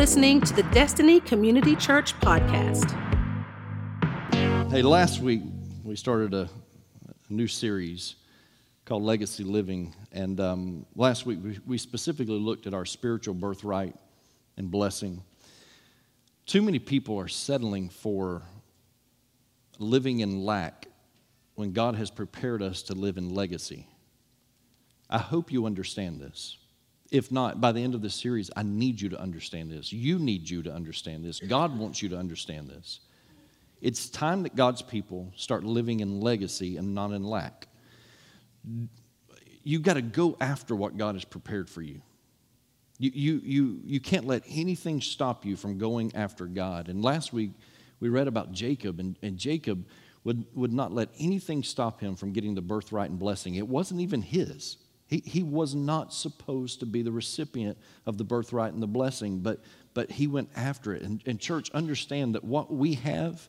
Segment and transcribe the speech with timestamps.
[0.00, 2.90] listening to the Destiny Community Church podcast.
[4.70, 5.42] Hey, last week
[5.84, 6.48] we started a,
[7.06, 8.14] a new series
[8.86, 9.94] called Legacy Living.
[10.10, 13.94] And um, last week we, we specifically looked at our spiritual birthright
[14.56, 15.22] and blessing.
[16.46, 18.40] Too many people are settling for
[19.78, 20.86] living in lack
[21.56, 23.86] when God has prepared us to live in legacy.
[25.10, 26.56] I hope you understand this.
[27.10, 29.92] If not, by the end of this series, I need you to understand this.
[29.92, 31.40] You need you to understand this.
[31.40, 33.00] God wants you to understand this.
[33.80, 37.66] It's time that God's people start living in legacy and not in lack.
[39.64, 42.00] You've got to go after what God has prepared for you.
[42.98, 46.88] You, you, you, you can't let anything stop you from going after God.
[46.88, 47.52] And last week,
[47.98, 49.86] we read about Jacob, and, and Jacob
[50.24, 53.54] would, would not let anything stop him from getting the birthright and blessing.
[53.54, 54.76] It wasn't even his.
[55.10, 59.40] He, he was not supposed to be the recipient of the birthright and the blessing,
[59.40, 59.58] but,
[59.92, 61.02] but he went after it.
[61.02, 63.48] And, and church, understand that what we have,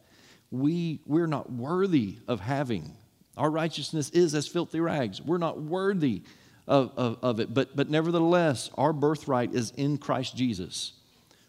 [0.50, 2.95] we, we're not worthy of having.
[3.38, 5.22] Our righteousness is as filthy rags.
[5.22, 6.23] We're not worthy
[6.68, 7.53] of, of, of it.
[7.53, 10.94] But, but nevertheless, our birthright is in Christ Jesus.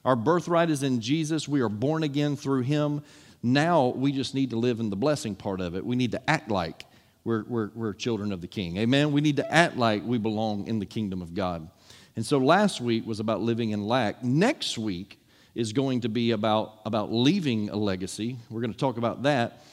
[0.04, 1.48] Our birthright is in Jesus.
[1.48, 3.02] We are born again through him.
[3.42, 5.86] Now we just need to live in the blessing part of it.
[5.86, 6.84] We need to act like
[7.24, 8.76] we're, we're, we're children of the king.
[8.78, 9.12] Amen?
[9.12, 11.68] We need to act like we belong in the kingdom of God.
[12.16, 14.22] And so last week was about living in lack.
[14.22, 15.18] Next week
[15.54, 18.36] is going to be about, about leaving a legacy.
[18.50, 19.64] We're going to talk about that.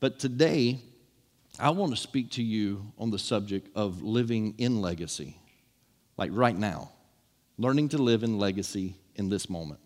[0.00, 0.80] But today,
[1.58, 5.38] I want to speak to you on the subject of living in legacy,
[6.18, 6.90] like right now,
[7.56, 9.80] learning to live in legacy in this moment.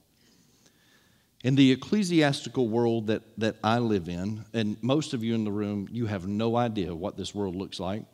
[1.42, 5.50] In the ecclesiastical world that, that I live in, and most of you in the
[5.50, 8.04] room, you have no idea what this world looks like,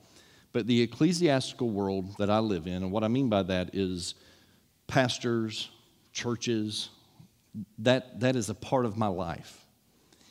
[0.53, 4.15] but the ecclesiastical world that I live in, and what I mean by that is
[4.87, 5.71] pastors,
[6.13, 6.91] churches,
[7.79, 9.67] that, that is a part of my life.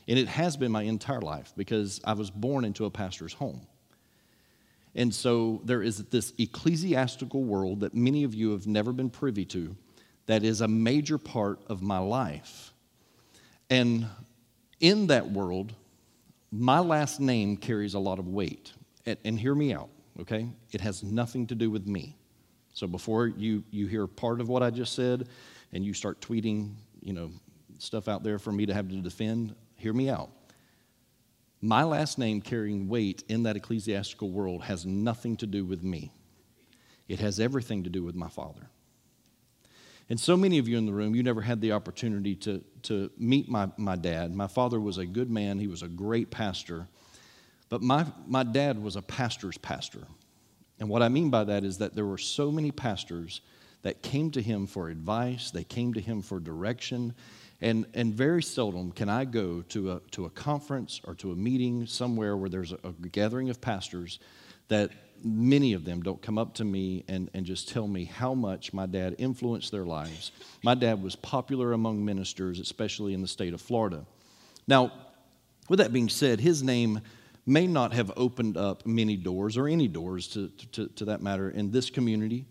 [0.07, 3.67] And it has been my entire life because I was born into a pastor's home.
[4.93, 9.43] And so there is this ecclesiastical world that many of you have never been privy
[9.45, 9.75] to
[10.27, 12.71] that is a major part of my life.
[13.69, 14.07] And
[14.79, 15.73] in that world,
[16.51, 18.73] my last name carries a lot of weight.
[19.05, 19.89] And, and, hear me out,
[20.21, 20.49] okay?
[20.71, 22.17] It has nothing to do with me.
[22.73, 25.29] So before you, you hear part of what I just said
[25.73, 27.31] and you start tweeting, you know,
[27.77, 30.29] stuff out there for me to have to defend, hear me out.
[31.61, 36.11] My last name carrying weight in that ecclesiastical world has nothing to do with me.
[37.07, 38.69] It has everything to do with my Father.
[40.09, 43.09] And so many of you in the room, you never had the opportunity to, to
[43.17, 44.35] meet my, my dad.
[44.35, 46.87] My father was a good man, he was a great pastor.
[47.69, 50.03] But my, my dad was a pastor's pastor.
[50.79, 53.41] And what I mean by that is that there were so many pastors
[53.81, 57.13] that came to him for advice, they came to him for direction.
[57.61, 61.35] And, and very seldom can I go to a, to a conference or to a
[61.35, 64.19] meeting somewhere where there's a, a gathering of pastors
[64.67, 64.91] that
[65.23, 68.73] many of them don't come up to me and, and just tell me how much
[68.73, 70.31] my dad influenced their lives.
[70.63, 74.05] My dad was popular among ministers, especially in the state of Florida.
[74.67, 74.91] Now,
[75.69, 77.01] with that being said, his name
[77.45, 81.49] may not have opened up many doors or any doors to, to, to that matter
[81.49, 82.45] in this community.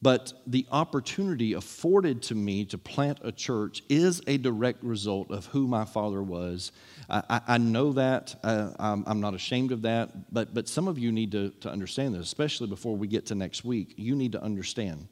[0.00, 5.46] But the opportunity afforded to me to plant a church is a direct result of
[5.46, 6.70] who my father was.
[7.10, 8.36] I, I know that.
[8.44, 10.32] Uh, I'm, I'm, not ashamed of that.
[10.32, 13.34] But, but some of you need to, to understand this, especially before we get to
[13.34, 13.94] next week.
[13.96, 15.08] You need to understand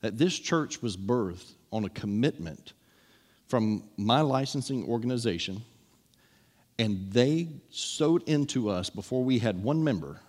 [0.00, 2.74] that this church was birthed on a commitment
[3.48, 5.62] from my licensing organization,
[6.78, 10.20] and they sowed into us before we had one member.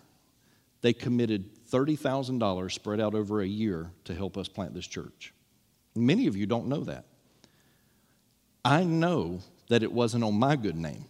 [0.81, 5.33] They committed $30,000 spread out over a year to help us plant this church.
[5.95, 7.05] Many of you don't know that.
[8.63, 9.39] I know
[9.69, 11.05] that it wasn't on my good name.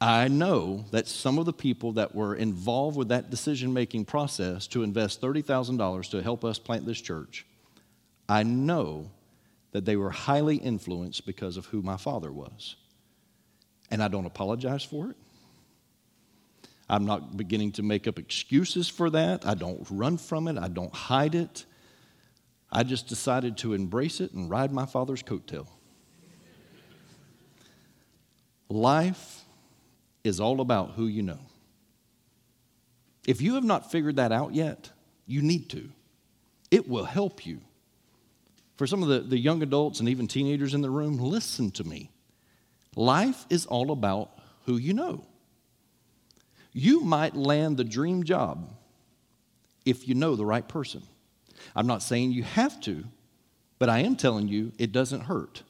[0.00, 4.66] I know that some of the people that were involved with that decision making process
[4.68, 7.46] to invest $30,000 to help us plant this church,
[8.28, 9.10] I know
[9.72, 12.76] that they were highly influenced because of who my father was.
[13.90, 15.16] And I don't apologize for it.
[16.88, 19.46] I'm not beginning to make up excuses for that.
[19.46, 21.64] I don't run from it, I don't hide it.
[22.70, 25.68] I just decided to embrace it and ride my father's coattail.
[28.68, 29.44] Life
[30.24, 31.38] is all about who you know.
[33.26, 34.90] If you have not figured that out yet,
[35.26, 35.88] you need to.
[36.70, 37.60] It will help you.
[38.76, 41.84] For some of the, the young adults and even teenagers in the room, listen to
[41.84, 42.10] me.
[42.96, 44.30] Life is all about
[44.66, 45.24] who you know.
[46.74, 48.68] You might land the dream job
[49.86, 51.02] if you know the right person.
[51.74, 53.04] I'm not saying you have to,
[53.78, 55.62] but I am telling you it doesn't hurt.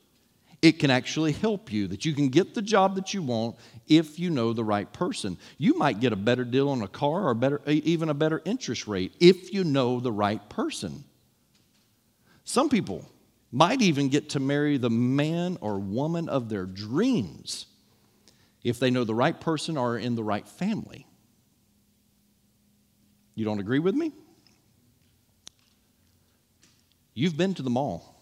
[0.62, 3.56] It can actually help you that you can get the job that you want
[3.86, 5.36] if you know the right person.
[5.58, 8.88] You might get a better deal on a car or better, even a better interest
[8.88, 11.04] rate if you know the right person.
[12.44, 13.04] Some people
[13.52, 17.66] might even get to marry the man or woman of their dreams
[18.64, 21.06] if they know the right person or are in the right family.
[23.34, 24.12] You don't agree with me?
[27.12, 28.16] You've been to the mall.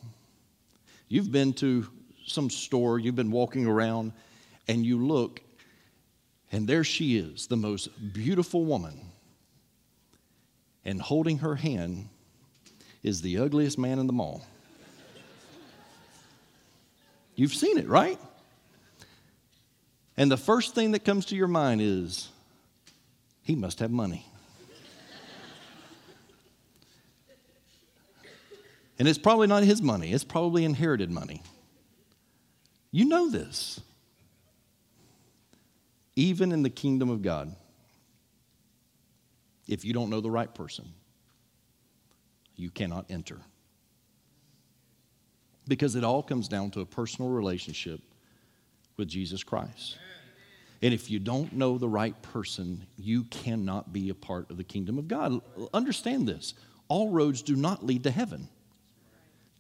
[1.09, 1.87] You've been to
[2.27, 4.13] some store, you've been walking around,
[4.69, 5.41] and you look,
[6.51, 9.01] and there she is, the most beautiful woman.
[10.85, 12.09] And holding her hand
[13.03, 14.43] is the ugliest man in the mall.
[17.35, 18.19] You've seen it, right?
[20.17, 22.29] And the first thing that comes to your mind is,
[23.43, 24.27] he must have money.
[28.99, 31.43] and it's probably not his money, it's probably inherited money.
[32.91, 33.81] You know this.
[36.15, 37.57] Even in the kingdom of God,
[39.67, 40.93] if you don't know the right person,
[42.55, 43.39] you cannot enter.
[45.67, 48.03] Because it all comes down to a personal relationship
[48.97, 49.99] with Jesus Christ.
[50.83, 54.65] And if you don't know the right person, you cannot be a part of the
[54.65, 55.41] kingdom of God.
[55.73, 56.55] Understand this
[56.89, 58.49] all roads do not lead to heaven.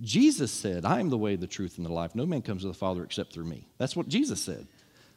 [0.01, 2.15] Jesus said, I am the way, the truth, and the life.
[2.15, 3.69] No man comes to the Father except through me.
[3.79, 4.67] That's what Jesus said.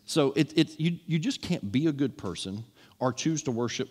[0.06, 2.63] So it, it, you, you just can't be a good person
[3.00, 3.89] or choose to worship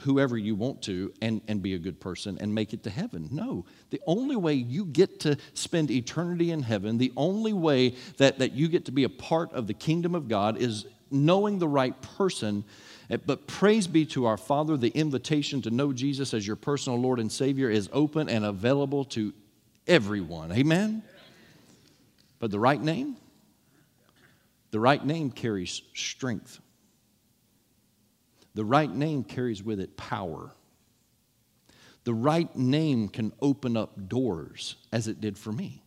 [0.00, 3.28] whoever you want to and, and be a good person and make it to heaven.
[3.30, 3.64] No.
[3.90, 8.52] The only way you get to spend eternity in heaven, the only way that, that
[8.52, 12.00] you get to be a part of the kingdom of God is knowing the right
[12.16, 12.64] person.
[13.10, 16.98] Eh, but praise be to our Father, the invitation to know Jesus as your personal
[16.98, 19.32] Lord and Savior is open and available to
[19.86, 20.52] everyone.
[20.52, 21.02] Amen?
[22.38, 23.16] But the right name?
[24.70, 26.60] The right name carries strength.
[28.54, 30.52] The right name carries with it power.
[32.04, 35.82] The right name can open up doors, as it did for me.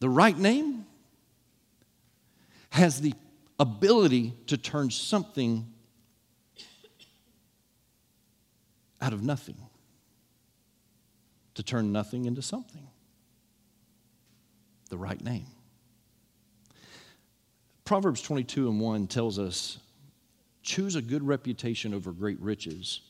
[0.00, 0.86] The right name
[2.70, 3.14] has the
[3.58, 5.66] ability to turn something
[9.00, 9.56] out of nothing
[11.56, 12.86] to turn nothing into something.
[14.90, 15.46] The right name.
[17.84, 19.78] Proverbs 22 and 1 tells us
[20.66, 23.00] choose a good reputation over great riches.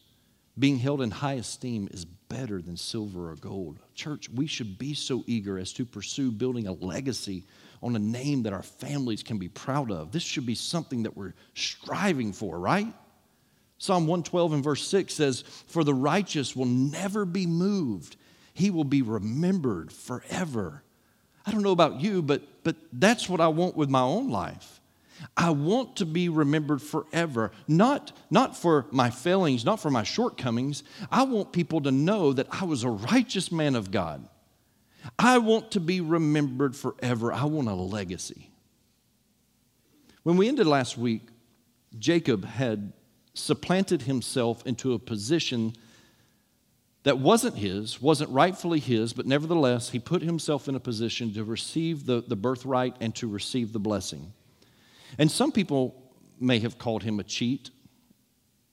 [0.58, 3.78] Being held in high esteem is better than silver or gold.
[3.94, 7.44] Church, we should be so eager as to pursue building a legacy
[7.82, 10.12] on a name that our families can be proud of.
[10.12, 12.92] This should be something that we're striving for, right?
[13.78, 18.16] Psalm 112 and verse 6 says, For the righteous will never be moved
[18.56, 20.82] he will be remembered forever.
[21.44, 24.75] I don't know about you, but, but that's what I want with my own life.
[25.36, 30.82] I want to be remembered forever, not, not for my failings, not for my shortcomings.
[31.10, 34.28] I want people to know that I was a righteous man of God.
[35.18, 37.32] I want to be remembered forever.
[37.32, 38.50] I want a legacy.
[40.22, 41.22] When we ended last week,
[41.98, 42.92] Jacob had
[43.34, 45.74] supplanted himself into a position
[47.04, 51.44] that wasn't his, wasn't rightfully his, but nevertheless, he put himself in a position to
[51.44, 54.32] receive the, the birthright and to receive the blessing.
[55.18, 55.94] And some people
[56.38, 57.70] may have called him a cheat,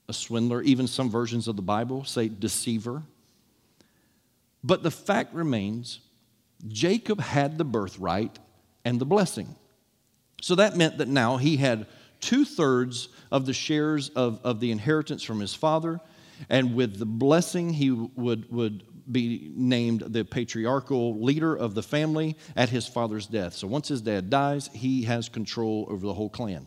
[0.08, 3.02] a swindler, even some versions of the Bible say deceiver.
[4.62, 6.00] But the fact remains
[6.68, 8.38] Jacob had the birthright
[8.84, 9.54] and the blessing.
[10.40, 11.86] So that meant that now he had
[12.20, 16.00] two thirds of the shares of, of the inheritance from his father
[16.48, 22.36] and with the blessing, he would, would be named the patriarchal leader of the family
[22.56, 23.54] at his father's death.
[23.54, 26.66] So once his dad dies, he has control over the whole clan.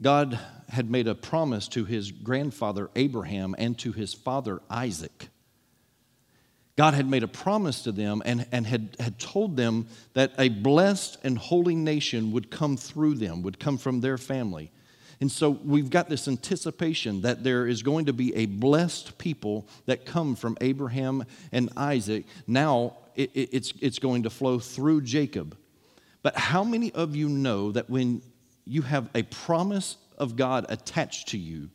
[0.00, 5.28] God had made a promise to his grandfather Abraham and to his father Isaac.
[6.76, 10.48] God had made a promise to them and, and had, had told them that a
[10.48, 14.72] blessed and holy nation would come through them, would come from their family.
[15.20, 19.68] And so we've got this anticipation that there is going to be a blessed people
[19.84, 22.24] that come from Abraham and Isaac.
[22.46, 25.56] Now it, it, it's, it's going to flow through Jacob.
[26.22, 28.22] But how many of you know that when
[28.64, 31.70] you have a promise of God attached to you,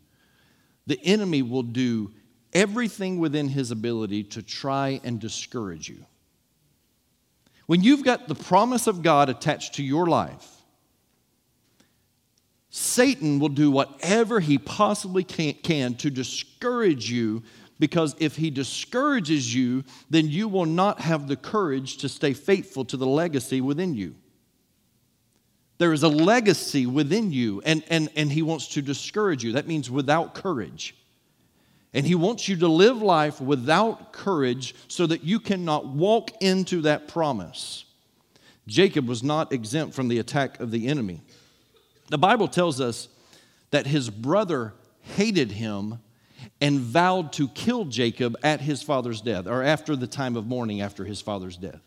[0.88, 2.12] the enemy will do
[2.54, 6.06] everything within his ability to try and discourage you?
[7.68, 10.55] When you've got the promise of God attached to your life,
[12.78, 17.42] Satan will do whatever he possibly can, can, to discourage you
[17.80, 22.84] because if he discourages you, then you will not have the courage to stay faithful
[22.84, 24.14] to the legacy within you.
[25.78, 29.54] There is a legacy within you, and, and, and he wants to discourage you.
[29.54, 30.98] That means without courage.
[31.94, 36.82] And he wants you to live life without courage so that you cannot walk into
[36.82, 37.86] that promise.
[38.68, 41.22] Jacob was not exempt from the attack of the enemy.
[42.10, 43.08] The Bible tells us
[43.72, 46.00] that his brother hated him
[46.62, 50.82] and vowed to kill Jacob at his father's death, or after the time of mourning
[50.82, 51.82] after his father's death.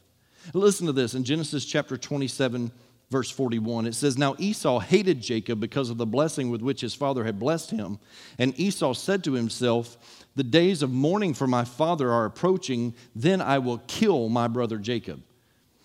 [0.53, 2.73] Listen to this in Genesis chapter 27,
[3.11, 3.87] verse 41.
[3.87, 7.39] It says, Now Esau hated Jacob because of the blessing with which his father had
[7.39, 7.99] blessed him.
[8.39, 13.41] And Esau said to himself, The days of mourning for my father are approaching, then
[13.41, 15.23] I will kill my brother Jacob.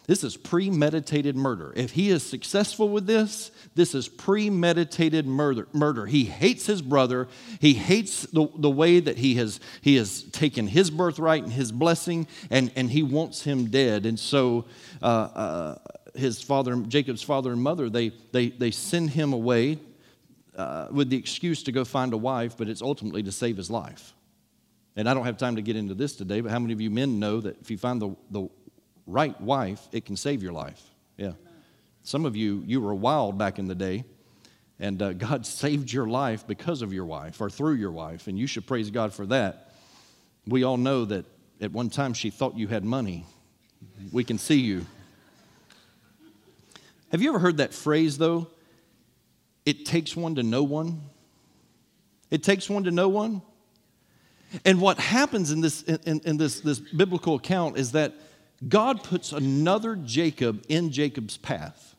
[0.06, 1.72] This is premeditated murder.
[1.78, 5.68] If he is successful with this, this is premeditated murder.
[5.72, 6.06] murder.
[6.06, 7.30] He hates his brother.
[7.60, 11.72] He hates the, the way that he has, he has taken his birthright and his
[11.72, 14.06] blessing, and, and he wants him dead.
[14.06, 14.66] And so
[15.02, 15.78] uh, uh,
[16.16, 19.80] his father, Jacob's father and mother, they, they, they send him away
[20.58, 23.72] uh, with the excuse to go find a wife, but it's ultimately to save his
[23.72, 24.14] life.
[24.98, 26.92] And I don't have time to get into this today, but how many of you
[26.92, 28.50] men know that if you find the, the
[29.08, 30.82] right wife, it can save your life.
[31.18, 31.34] Yeah.
[32.04, 34.04] Some of you, you were wild back in the day,
[34.80, 38.38] and uh, God saved your life because of your wife or through your wife, and
[38.38, 39.72] you should praise God for that.
[40.46, 41.26] We all know that
[41.62, 43.26] at one time she thought you had money.
[44.12, 44.86] We can see you.
[47.12, 48.48] Have you ever heard that phrase, though?
[49.66, 51.02] It takes one to know one.
[52.32, 53.42] It takes one to know one.
[54.66, 58.14] And what happens in this, in, in this, this biblical account is that
[58.68, 61.96] God puts another Jacob in Jacob's path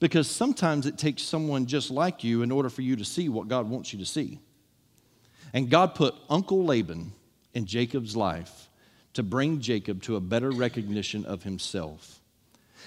[0.00, 3.48] because sometimes it takes someone just like you in order for you to see what
[3.48, 4.40] God wants you to see.
[5.52, 7.12] And God put Uncle Laban
[7.54, 8.68] in Jacob's life
[9.14, 12.20] to bring Jacob to a better recognition of himself.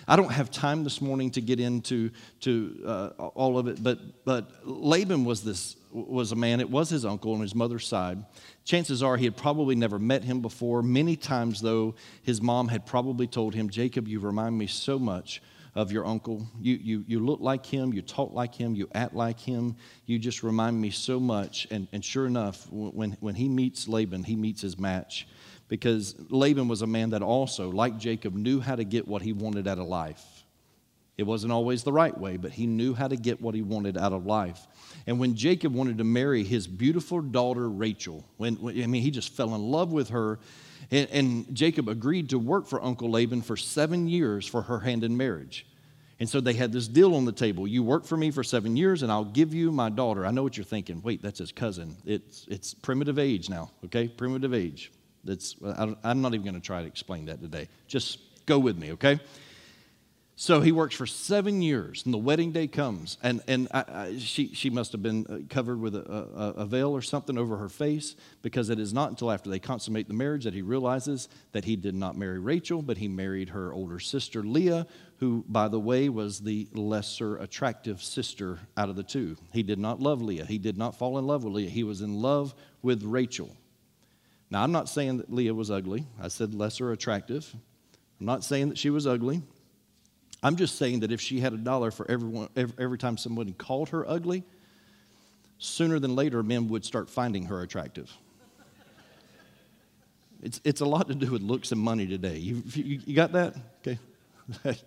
[0.07, 2.11] I don't have time this morning to get into
[2.41, 6.89] to, uh, all of it, but, but Laban was, this, was a man, it was
[6.89, 8.23] his uncle on his mother's side.
[8.63, 10.81] Chances are he had probably never met him before.
[10.81, 15.41] Many times, though, his mom had probably told him, Jacob, you remind me so much
[15.75, 16.47] of your uncle.
[16.59, 19.75] You, you, you look like him, you talk like him, you act like him.
[20.05, 21.67] You just remind me so much.
[21.69, 25.27] And, and sure enough, when, when he meets Laban, he meets his match
[25.67, 29.33] because Laban was a man that also, like Jacob, knew how to get what he
[29.33, 30.23] wanted out of life.
[31.17, 33.97] It wasn't always the right way, but he knew how to get what he wanted
[33.97, 34.67] out of life.
[35.07, 39.09] And when Jacob wanted to marry his beautiful daughter Rachel, when, when I mean, he
[39.09, 40.39] just fell in love with her,
[40.91, 45.03] and, and Jacob agreed to work for Uncle Laban for seven years for her hand
[45.03, 45.65] in marriage.
[46.19, 47.67] And so they had this deal on the table.
[47.67, 50.25] You work for me for seven years, and I'll give you my daughter.
[50.25, 51.01] I know what you're thinking.
[51.03, 51.95] Wait, that's his cousin.
[52.05, 54.07] It's, it's primitive age now, okay?
[54.07, 54.91] Primitive age.
[55.61, 57.69] I'm not even going to try to explain that today.
[57.87, 59.19] Just go with me, okay?
[60.39, 64.17] So he works for seven years, and the wedding day comes, and, and I, I,
[64.19, 67.57] she, she must have been uh, covered with a, a, a, veil or something over
[67.57, 71.27] her face because it is not until after they consummate the marriage that he realizes
[71.53, 74.85] that he did not marry Rachel, but he married her older sister Leah,
[75.17, 79.37] who, by the way, was the lesser attractive sister out of the two.
[79.51, 82.01] He did not love Leah, he did not fall in love with Leah, he was
[82.01, 83.49] in love with Rachel.
[84.49, 87.53] Now, I'm not saying that Leah was ugly, I said lesser attractive.
[88.19, 89.41] I'm not saying that she was ugly.
[90.41, 93.89] I'm just saying that if she had a dollar for everyone, every, time somebody called
[93.89, 94.43] her ugly,
[95.57, 98.11] sooner than later, men would start finding her attractive.
[100.41, 102.37] It's, it's a lot to do with looks and money today.
[102.37, 103.55] You, you, you got that?
[103.81, 103.99] Okay.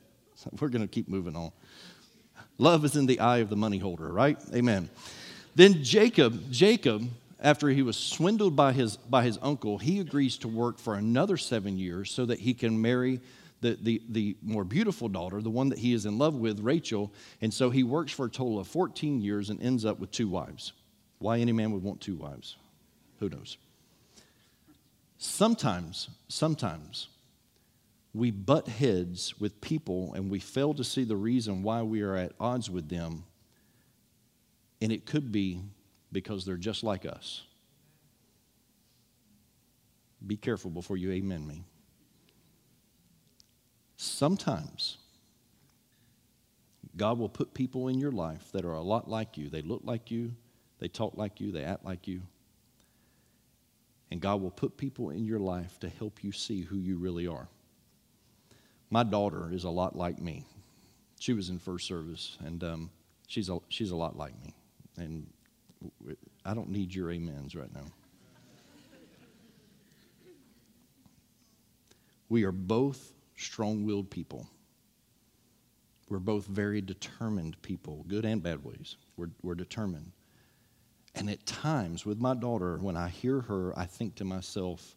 [0.60, 1.50] We're going to keep moving on.
[2.58, 4.38] Love is in the eye of the money holder, right?
[4.54, 4.88] Amen.
[5.54, 7.08] Then Jacob, Jacob,
[7.40, 11.36] after he was swindled by his, by his uncle, he agrees to work for another
[11.36, 13.20] seven years so that he can marry
[13.62, 17.12] the, the, the more beautiful daughter, the one that he is in love with, Rachel.
[17.40, 20.28] And so he works for a total of 14 years and ends up with two
[20.28, 20.72] wives.
[21.18, 22.56] Why any man would want two wives?
[23.20, 23.56] Who knows?
[25.18, 27.08] Sometimes, sometimes,
[28.14, 32.16] we butt heads with people and we fail to see the reason why we are
[32.16, 33.24] at odds with them.
[34.80, 35.60] And it could be
[36.12, 37.42] because they're just like us.
[40.26, 41.64] Be careful before you amen me.
[43.96, 44.98] Sometimes
[46.96, 49.48] God will put people in your life that are a lot like you.
[49.48, 50.32] They look like you,
[50.78, 52.22] they talk like you, they act like you.
[54.10, 57.26] And God will put people in your life to help you see who you really
[57.26, 57.48] are.
[58.90, 60.44] My daughter is a lot like me.
[61.20, 62.90] She was in first service, and um,
[63.28, 64.54] she's, a, she's a lot like me.
[64.96, 65.26] And
[66.44, 67.86] I don't need your amens right now.
[72.28, 74.46] We are both strong willed people.
[76.08, 78.96] We're both very determined people, good and bad ways.
[79.16, 80.12] We're, we're determined.
[81.14, 84.96] And at times, with my daughter, when I hear her, I think to myself,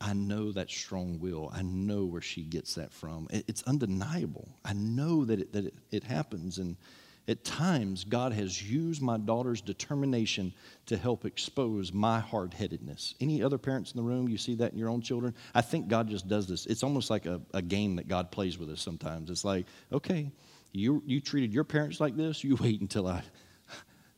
[0.00, 1.50] I know that strong will.
[1.54, 3.26] I know where she gets that from.
[3.30, 4.48] It's undeniable.
[4.64, 6.58] I know that it, that it, it happens.
[6.58, 6.76] And
[7.26, 10.52] at times, God has used my daughter's determination
[10.86, 13.14] to help expose my hard headedness.
[13.18, 15.34] Any other parents in the room, you see that in your own children?
[15.54, 16.66] I think God just does this.
[16.66, 19.30] It's almost like a, a game that God plays with us sometimes.
[19.30, 20.30] It's like, okay,
[20.72, 23.22] you, you treated your parents like this, you wait until I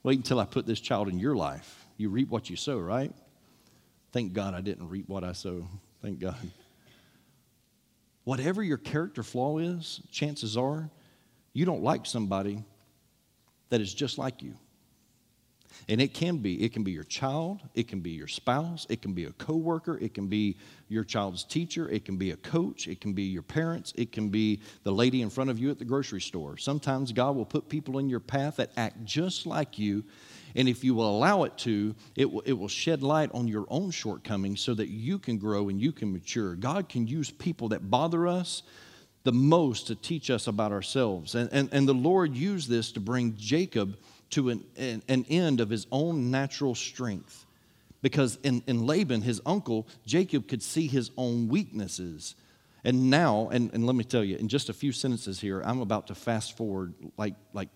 [0.02, 1.84] wait until I put this child in your life.
[1.96, 3.12] You reap what you sow, right?
[4.12, 5.66] Thank God I didn't reap what I sow.
[6.00, 6.36] Thank God.
[8.25, 10.90] Whatever your character flaw is, chances are
[11.52, 12.64] you don't like somebody
[13.68, 14.54] that is just like you.
[15.88, 19.02] And it can be, it can be your child, it can be your spouse, it
[19.02, 20.56] can be a coworker, it can be
[20.88, 24.28] your child's teacher, it can be a coach, it can be your parents, it can
[24.28, 26.56] be the lady in front of you at the grocery store.
[26.56, 30.04] Sometimes God will put people in your path that act just like you,
[30.54, 33.66] and if you will allow it to, it will, it will shed light on your
[33.68, 36.56] own shortcomings so that you can grow and you can mature.
[36.56, 38.62] God can use people that bother us
[39.26, 41.35] the most to teach us about ourselves.
[41.35, 43.99] And, and, and the Lord used this to bring Jacob
[44.30, 47.45] to an, an, an end of his own natural strength.
[48.02, 52.37] Because in, in Laban, his uncle, Jacob could see his own weaknesses.
[52.85, 55.80] And now, and, and let me tell you, in just a few sentences here, I'm
[55.80, 57.71] about to fast forward like, like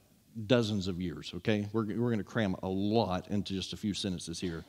[0.46, 1.68] dozens of years, okay?
[1.72, 4.64] We're, we're going to cram a lot into just a few sentences here.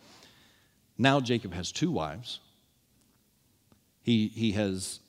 [0.98, 2.40] Now, Jacob has two wives.
[4.02, 5.00] He, he has,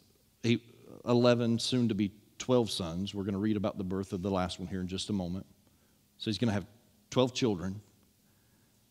[0.43, 0.61] he,
[1.06, 3.14] 11, soon to be 12 sons.
[3.14, 5.12] We're going to read about the birth of the last one here in just a
[5.12, 5.47] moment.
[6.18, 6.66] So he's going to have
[7.11, 7.80] 12 children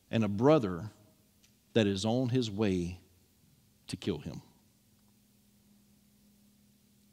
[0.10, 0.90] and a brother
[1.74, 3.00] that is on his way
[3.88, 4.42] to kill him.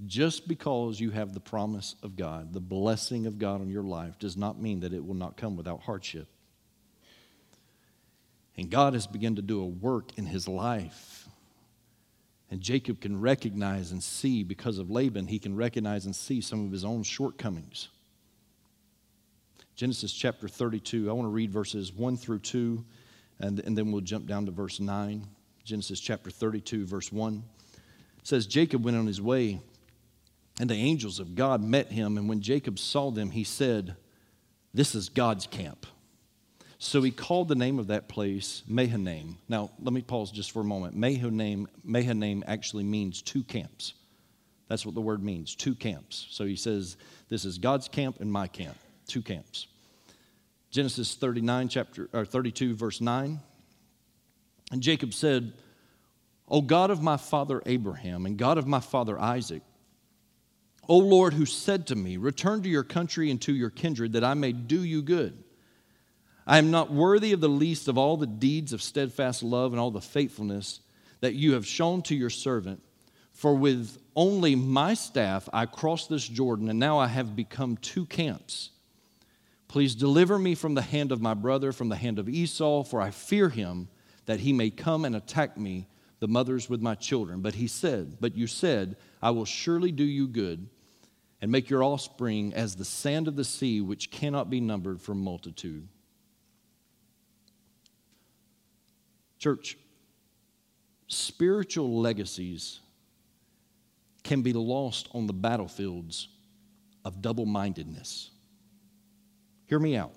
[0.06, 4.18] Just because you have the promise of God, the blessing of God on your life,
[4.18, 6.28] does not mean that it will not come without hardship.
[8.56, 11.27] And God has begun to do a work in his life
[12.50, 16.64] and Jacob can recognize and see, because of Laban, he can recognize and see some
[16.64, 17.88] of his own shortcomings.
[19.76, 22.84] Genesis chapter 32, I want to read verses 1 through 2,
[23.40, 25.26] and, and then we'll jump down to verse 9.
[25.64, 27.42] Genesis chapter 32, verse 1
[28.18, 29.61] it says, Jacob went on his way,
[30.58, 33.94] and the angels of God met him, and when Jacob saw them, he said,
[34.74, 35.87] This is God's camp.
[36.78, 39.36] So he called the name of that place Mahanaim.
[39.48, 40.96] Now, let me pause just for a moment.
[40.96, 43.94] Mahanaim, Mahanaim actually means two camps.
[44.68, 46.28] That's what the word means, two camps.
[46.30, 46.96] So he says,
[47.28, 48.76] This is God's camp and my camp,
[49.08, 49.66] two camps.
[50.70, 53.40] Genesis 39, chapter, or 32, verse 9.
[54.70, 55.54] And Jacob said,
[56.46, 59.62] O God of my father Abraham and God of my father Isaac,
[60.88, 64.24] O Lord, who said to me, Return to your country and to your kindred, that
[64.24, 65.42] I may do you good.
[66.48, 69.78] I am not worthy of the least of all the deeds of steadfast love and
[69.78, 70.80] all the faithfulness
[71.20, 72.82] that you have shown to your servant.
[73.32, 78.06] For with only my staff I crossed this Jordan, and now I have become two
[78.06, 78.70] camps.
[79.68, 83.02] Please deliver me from the hand of my brother, from the hand of Esau, for
[83.02, 83.88] I fear him
[84.24, 85.87] that he may come and attack me,
[86.18, 87.42] the mothers with my children.
[87.42, 90.66] But he said, But you said, I will surely do you good
[91.42, 95.14] and make your offspring as the sand of the sea, which cannot be numbered for
[95.14, 95.87] multitude.
[99.38, 99.79] Church,
[101.07, 102.81] spiritual legacies
[104.24, 106.29] can be lost on the battlefields
[107.05, 108.31] of double mindedness.
[109.66, 110.12] Hear me out.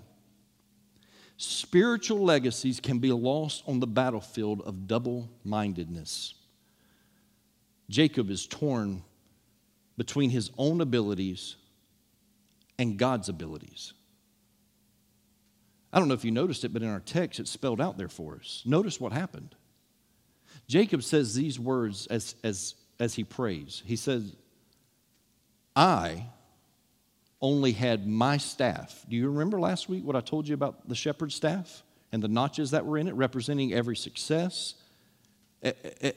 [1.38, 6.36] Spiritual legacies can be lost on the battlefield of double mindedness.
[7.90, 9.04] Jacob is torn
[9.98, 11.56] between his own abilities
[12.78, 13.94] and God's abilities.
[15.94, 18.08] I don't know if you noticed it, but in our text it's spelled out there
[18.08, 18.64] for us.
[18.66, 19.56] Notice what happened.
[20.68, 23.84] Jacob says these words as, as, as he prays.
[23.86, 24.36] He says,
[25.76, 26.28] I
[27.42, 29.06] only had my staff.
[29.10, 32.28] Do you remember last week what I told you about the shepherd's staff and the
[32.28, 34.76] notches that were in it, representing every success,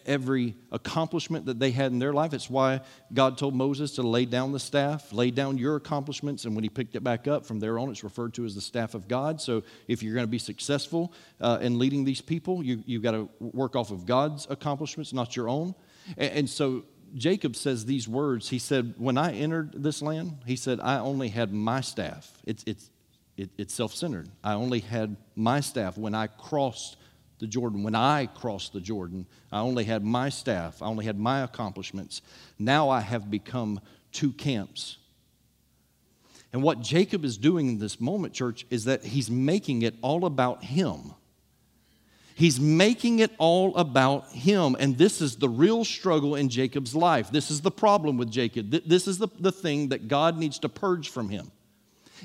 [0.07, 2.33] every accomplishment that they had in their life.
[2.33, 2.81] It's why
[3.13, 6.71] God told Moses to lay down the staff, lay down your accomplishments, and when he
[6.71, 9.41] picked it back up from there on, it's referred to as the staff of God.
[9.41, 13.13] So if you're going to be successful uh, in leading these people, you, you've got
[13.13, 15.75] to work off of God's accomplishments, not your own.
[16.17, 18.49] And, and so Jacob says these words.
[18.49, 22.33] He said, When I entered this land, he said, I only had my staff.
[22.45, 22.91] It's, it's,
[23.37, 24.29] it, it's self centered.
[24.43, 26.97] I only had my staff when I crossed
[27.39, 27.83] the Jordan.
[27.83, 32.23] When I crossed the Jordan, I only had my staff, I only had my accomplishments.
[32.59, 33.81] Now I have become
[34.13, 34.99] two camps.
[36.53, 40.25] And what Jacob is doing in this moment, church, is that he's making it all
[40.25, 41.15] about him.
[42.37, 44.77] He's making it all about him.
[44.79, 47.31] And this is the real struggle in Jacob's life.
[47.31, 48.71] This is the problem with Jacob.
[48.71, 51.51] This is the, the thing that God needs to purge from him.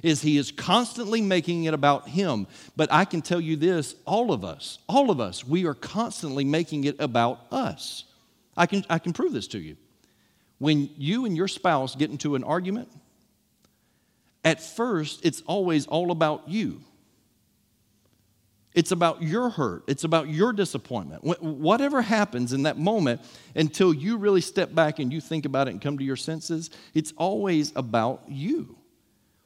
[0.03, 2.47] Is he is constantly making it about him.
[2.75, 6.43] But I can tell you this, all of us, all of us, we are constantly
[6.43, 8.05] making it about us.
[8.55, 9.77] I can, I can prove this to you.
[10.57, 12.89] When you and your spouse get into an argument,
[14.43, 16.81] at first it's always all about you.
[18.75, 19.83] It's about your hurt.
[19.87, 21.23] It's about your disappointment.
[21.41, 23.21] Whatever happens in that moment,
[23.55, 26.69] until you really step back and you think about it and come to your senses,
[26.93, 28.77] it's always about you.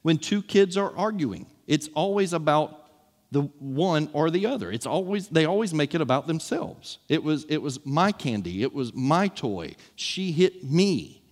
[0.04, 2.90] When two kids are arguing, it's always about
[3.30, 4.70] the one or the other.
[4.70, 6.98] It's always they always make it about themselves.
[7.08, 8.62] It was it was my candy.
[8.62, 9.76] It was my toy.
[9.96, 11.22] She hit me.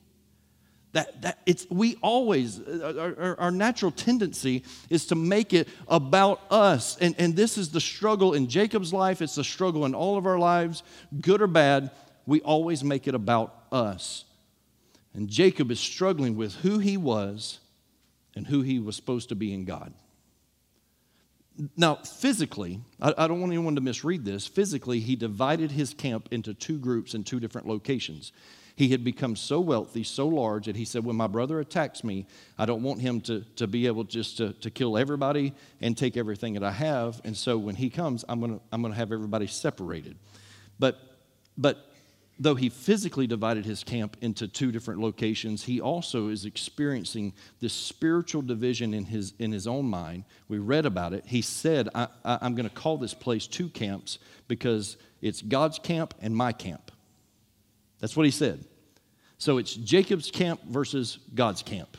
[0.92, 6.40] That, that it's we always uh, our, our, natural tendency is to make it about
[6.50, 10.18] us and, and this is the struggle in jacob's life it's the struggle in all
[10.18, 10.82] of our lives
[11.22, 11.90] good or bad
[12.26, 14.26] we always make it about us
[15.14, 17.58] and jacob is struggling with who he was
[18.34, 19.92] and who he was supposed to be in god
[21.76, 26.28] now physically I, I don't want anyone to misread this physically he divided his camp
[26.30, 28.32] into two groups in two different locations
[28.74, 32.26] he had become so wealthy, so large, that he said, When my brother attacks me,
[32.58, 36.16] I don't want him to, to be able just to, to kill everybody and take
[36.16, 37.20] everything that I have.
[37.24, 40.16] And so when he comes, I'm going to I'm going to have everybody separated.
[40.78, 40.98] But,
[41.58, 41.91] but
[42.38, 47.72] though he physically divided his camp into two different locations, he also is experiencing this
[47.72, 50.24] spiritual division in his, in his own mind.
[50.48, 51.24] We read about it.
[51.26, 54.18] He said, I, I'm going to call this place two camps
[54.48, 56.90] because it's God's camp and my camp.
[58.00, 58.64] That's what he said.
[59.38, 61.96] So it's Jacob's camp versus God's camp.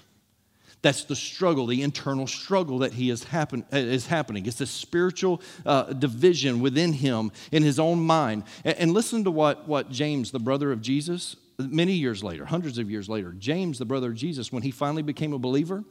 [0.84, 4.46] That's the struggle, the internal struggle that he is, happen, is happening.
[4.46, 8.44] It's a spiritual uh, division within him in his own mind.
[8.66, 12.78] And, and listen to what, what James, the brother of Jesus, many years later, hundreds
[12.78, 15.86] of years later, James, the brother of Jesus, when he finally became a believer,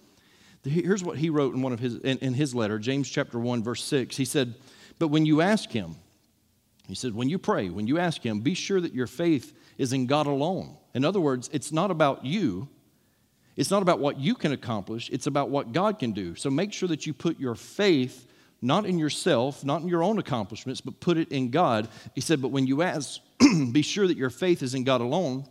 [0.62, 3.62] here's what he wrote in one of his in, in his letter, James chapter 1,
[3.62, 4.14] verse 6.
[4.16, 4.54] He said,
[4.98, 5.96] But when you ask him,
[6.86, 9.94] he said, when you pray, when you ask him, be sure that your faith is
[9.94, 10.76] in God alone.
[10.92, 12.68] In other words, it's not about you.
[13.56, 15.10] It's not about what you can accomplish.
[15.10, 16.34] It's about what God can do.
[16.34, 18.26] So make sure that you put your faith
[18.64, 21.88] not in yourself, not in your own accomplishments, but put it in God.
[22.14, 23.20] He said, But when you ask,
[23.72, 25.46] be sure that your faith is in God alone.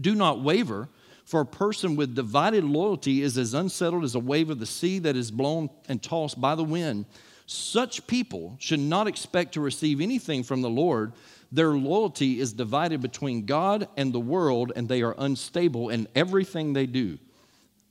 [0.00, 0.88] Do not waver,
[1.24, 5.00] for a person with divided loyalty is as unsettled as a wave of the sea
[5.00, 7.06] that is blown and tossed by the wind.
[7.46, 11.12] Such people should not expect to receive anything from the Lord
[11.54, 16.72] their loyalty is divided between God and the world, and they are unstable in everything
[16.72, 17.18] they do.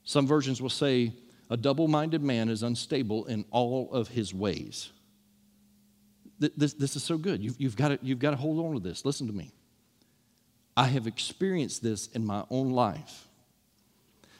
[0.04, 1.12] Some versions will say,
[1.50, 4.90] a double minded man is unstable in all of his ways.
[6.38, 7.42] This, this is so good.
[7.42, 9.04] You've, you've, got to, you've got to hold on to this.
[9.04, 9.52] Listen to me.
[10.76, 13.28] I have experienced this in my own life.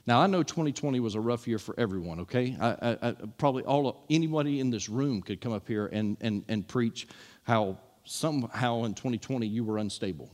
[0.06, 2.20] Now I know 2020 was a rough year for everyone.
[2.20, 5.86] Okay, I, I, I, probably all of, anybody in this room could come up here
[5.86, 7.06] and and and preach
[7.44, 10.30] how somehow in 2020 you were unstable.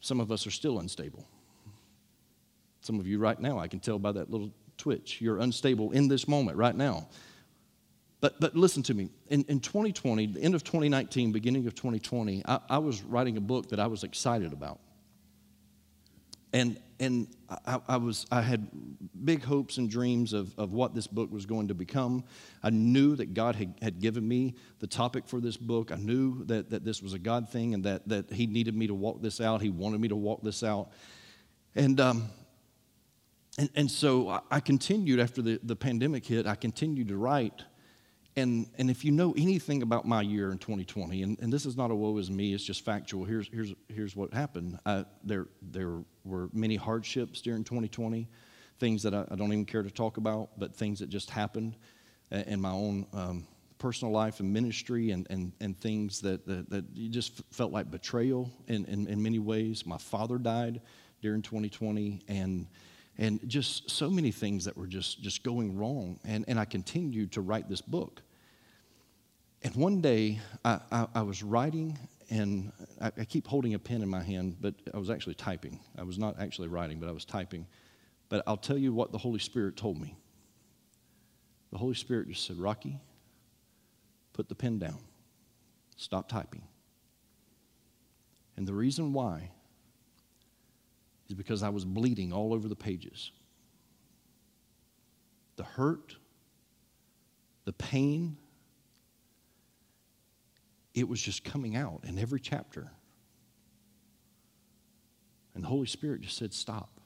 [0.00, 1.24] Some of us are still unstable.
[2.84, 6.06] Some of you right now, I can tell by that little twitch, you're unstable in
[6.06, 7.08] this moment right now.
[8.20, 9.08] But, but listen to me.
[9.28, 13.40] In, in 2020, the end of 2019, beginning of 2020, I, I was writing a
[13.40, 14.80] book that I was excited about.
[16.52, 17.26] And, and
[17.66, 18.68] I, I, was, I had
[19.24, 22.22] big hopes and dreams of, of what this book was going to become.
[22.62, 25.90] I knew that God had, had given me the topic for this book.
[25.90, 28.88] I knew that, that this was a God thing and that, that He needed me
[28.88, 29.62] to walk this out.
[29.62, 30.90] He wanted me to walk this out.
[31.74, 32.28] And, um,
[33.58, 37.62] and, and so I continued after the, the pandemic hit, I continued to write
[38.36, 41.76] and, and if you know anything about my year in 2020, and, and this is
[41.76, 43.24] not a woe is me, it's just factual.
[43.24, 44.78] Here's, here's, here's what happened.
[44.84, 48.28] I, there, there were many hardships during 2020,
[48.80, 51.76] things that I, I, don't even care to talk about, but things that just happened
[52.32, 53.46] in my own um,
[53.78, 57.88] personal life and ministry, and, and, and things that, that, that you just felt like
[57.88, 59.86] betrayal in, in, in many ways.
[59.86, 60.80] My father died
[61.22, 62.66] during 2020, and
[63.18, 66.18] and just so many things that were just, just going wrong.
[66.24, 68.22] And, and I continued to write this book.
[69.62, 71.98] And one day I, I, I was writing,
[72.28, 75.80] and I, I, keep holding a pen in my hand, but I was actually typing.
[75.96, 77.66] I was not actually writing, but I was typing.
[78.28, 80.16] But I'll tell you what the Holy Spirit told me.
[81.70, 83.00] The Holy Spirit just said, Rocky,
[84.32, 84.98] put the pen down.
[85.96, 86.62] stop typing.
[88.56, 89.50] And the reason why
[91.34, 93.32] is because I was bleeding all over the pages.
[95.56, 96.16] The hurt,
[97.64, 98.36] the pain,
[100.94, 102.90] it was just coming out in every chapter.
[105.54, 107.00] And the Holy Spirit just said, Stop.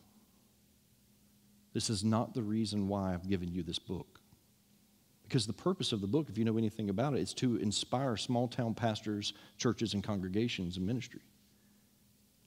[1.74, 4.20] This is not the reason why I've given you this book.
[5.22, 8.16] Because the purpose of the book, if you know anything about it, is to inspire
[8.16, 11.20] small town pastors, churches, and congregations and ministry.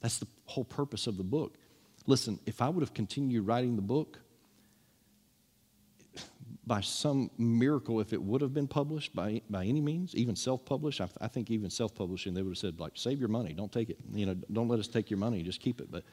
[0.02, 1.58] That's the whole purpose of the book.
[2.08, 4.20] Listen, if I would have continued writing the book,
[6.66, 10.64] by some miracle, if it would have been published by, by any means, even self
[10.64, 13.54] published, I, I, think even self publishing, they would have said, like, save your money,
[13.54, 13.98] don't take it.
[14.14, 15.92] You know, don't let us take your money, just keep it.
[15.92, 16.04] But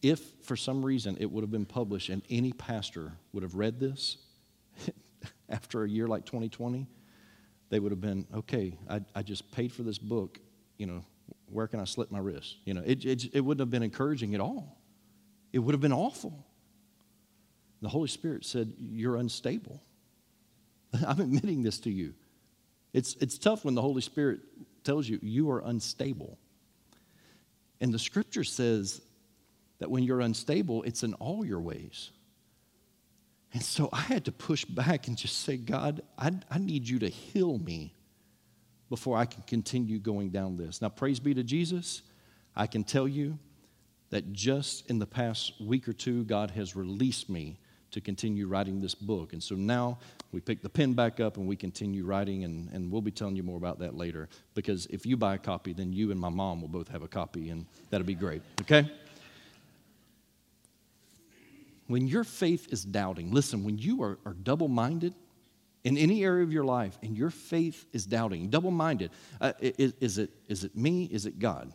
[0.00, 3.80] if for some reason it would have been published and any pastor would have read
[3.80, 4.18] this
[5.48, 6.86] after a year like 2020,
[7.70, 10.38] they would have been, okay, I, I just paid for this book,
[10.78, 11.04] you know,
[11.50, 12.56] where can I slip my wrist?
[12.64, 14.77] You know, it, it, it wouldn't have been encouraging at all.
[15.52, 16.44] It would have been awful.
[17.80, 19.82] The Holy Spirit said, You're unstable.
[21.06, 22.14] I'm admitting this to you.
[22.92, 24.40] It's, it's tough when the Holy Spirit
[24.84, 26.38] tells you you are unstable.
[27.80, 29.00] And the scripture says
[29.78, 32.10] that when you're unstable, it's in all your ways.
[33.52, 36.98] And so I had to push back and just say, God, I, I need you
[37.00, 37.94] to heal me
[38.90, 40.82] before I can continue going down this.
[40.82, 42.02] Now, praise be to Jesus.
[42.56, 43.38] I can tell you
[44.10, 47.58] that just in the past week or two, God has released me
[47.90, 49.32] to continue writing this book.
[49.32, 49.98] And so now
[50.32, 53.36] we pick the pen back up and we continue writing, and, and we'll be telling
[53.36, 54.28] you more about that later.
[54.54, 57.08] Because if you buy a copy, then you and my mom will both have a
[57.08, 58.90] copy, and that'll be great, okay?
[61.86, 65.14] When your faith is doubting, listen, when you are, are double minded,
[65.84, 69.94] in any area of your life and your faith is doubting, double minded, uh, is,
[70.00, 71.04] is, it, is it me?
[71.04, 71.72] Is it God?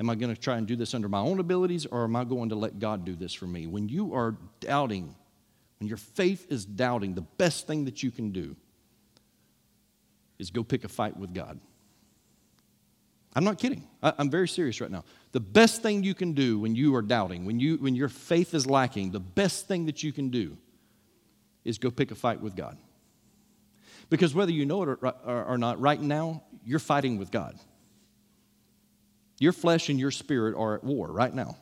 [0.00, 2.24] Am I going to try and do this under my own abilities or am I
[2.24, 3.66] going to let God do this for me?
[3.66, 5.14] When you are doubting,
[5.80, 8.54] when your faith is doubting, the best thing that you can do
[10.38, 11.58] is go pick a fight with God.
[13.34, 13.86] I'm not kidding.
[14.02, 15.04] I, am very serious right now.
[15.32, 18.54] The best thing you can do when you are doubting, when, you, when your faith
[18.54, 20.56] is lacking, the best thing that you can do
[21.64, 22.78] is go pick a fight with God.
[24.10, 27.58] Because whether you know it or, or not, right now, you're fighting with God.
[29.38, 31.56] Your flesh and your spirit are at war right now.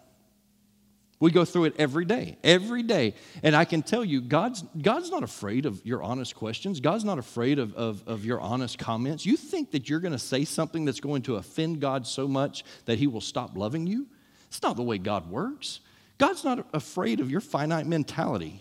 [1.18, 3.14] We go through it every day, every day.
[3.42, 6.80] And I can tell you, God's, God's not afraid of your honest questions.
[6.80, 9.24] God's not afraid of, of, of your honest comments.
[9.24, 12.64] You think that you're going to say something that's going to offend God so much
[12.84, 14.06] that He will stop loving you?
[14.48, 15.80] It's not the way God works.
[16.18, 18.60] God's not afraid of your finite mentality.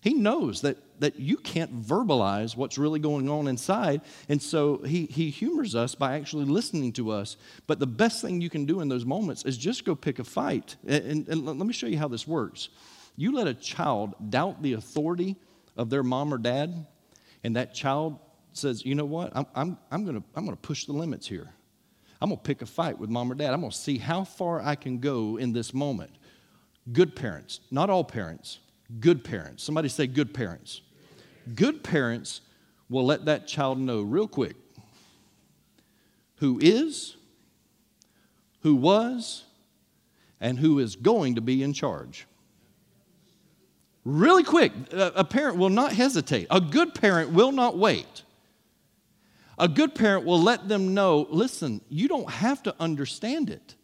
[0.00, 4.00] He knows that, that you can't verbalize what's really going on inside.
[4.28, 7.36] And so he, he humors us by actually listening to us.
[7.66, 10.24] But the best thing you can do in those moments is just go pick a
[10.24, 10.76] fight.
[10.86, 12.68] And, and, and let me show you how this works.
[13.16, 15.36] You let a child doubt the authority
[15.76, 16.86] of their mom or dad,
[17.42, 18.18] and that child
[18.52, 19.32] says, You know what?
[19.34, 21.52] I'm, I'm, I'm going to I'm to push the limits here.
[22.20, 23.52] I'm going to pick a fight with mom or dad.
[23.52, 26.12] I'm going to see how far I can go in this moment.
[26.92, 28.60] Good parents, not all parents,
[29.00, 29.62] Good parents.
[29.62, 30.82] Somebody say good parents.
[31.54, 32.40] Good parents
[32.88, 34.56] will let that child know real quick
[36.36, 37.16] who is,
[38.60, 39.44] who was,
[40.40, 42.26] and who is going to be in charge.
[44.04, 46.46] Really quick, a parent will not hesitate.
[46.50, 48.22] A good parent will not wait.
[49.58, 53.74] A good parent will let them know listen, you don't have to understand it.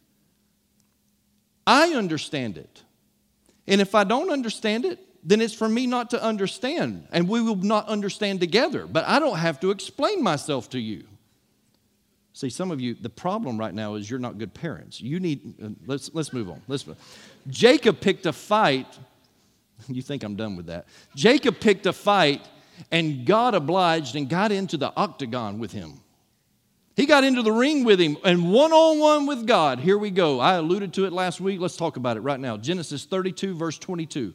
[1.67, 2.83] I understand it.
[3.71, 7.41] And if I don't understand it, then it's for me not to understand, and we
[7.41, 8.87] will not understand together.
[8.87, 11.05] But I don't have to explain myself to you.
[12.33, 15.01] See, some of you, the problem right now is you're not good parents.
[15.01, 16.63] You need, uh, let's, let's move on.
[16.69, 16.97] Let's, move.
[17.49, 18.87] Jacob picked a fight.
[19.89, 20.87] You think I'm done with that.
[21.17, 22.47] Jacob picked a fight,
[22.91, 26.03] and God obliged and got into the octagon with him.
[27.01, 29.81] He got into the ring with him and one on one with God.
[29.81, 30.39] Here we go.
[30.39, 31.59] I alluded to it last week.
[31.59, 32.59] Let's talk about it right now.
[32.59, 34.35] Genesis 32, verse 22.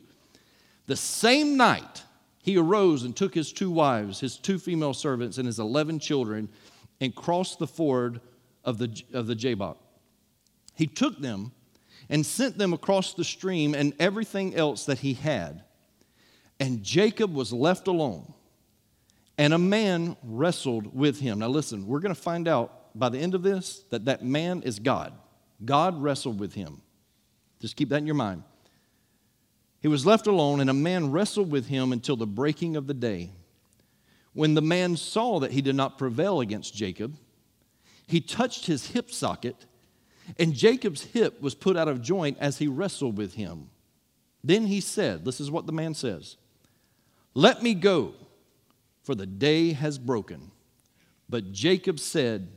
[0.87, 2.01] The same night,
[2.41, 6.49] he arose and took his two wives, his two female servants, and his 11 children
[6.99, 8.19] and crossed the ford
[8.63, 9.77] of the, of the Jabbok.
[10.73, 11.51] He took them
[12.09, 15.61] and sent them across the stream and everything else that he had.
[16.59, 18.33] And Jacob was left alone
[19.37, 21.39] and a man wrestled with him.
[21.39, 24.61] Now, listen, we're going to find out by the end of this that that man
[24.63, 25.13] is God.
[25.63, 26.81] God wrestled with him.
[27.59, 28.43] Just keep that in your mind.
[29.81, 32.93] He was left alone, and a man wrestled with him until the breaking of the
[32.93, 33.31] day.
[34.33, 37.15] When the man saw that he did not prevail against Jacob,
[38.07, 39.65] He touched his hip socket,
[40.37, 43.69] and Jacob's hip was put out of joint as he wrestled with him.
[44.43, 46.37] Then he said, This is what the man says
[47.33, 48.13] Let me go,
[49.05, 50.51] for the day has broken.
[51.29, 52.49] But Jacob said,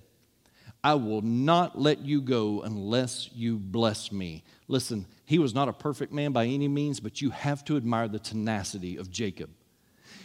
[0.82, 4.44] I will not let you go unless you bless me.
[4.66, 8.08] Listen, he was not a perfect man by any means, but you have to admire
[8.08, 9.50] the tenacity of Jacob.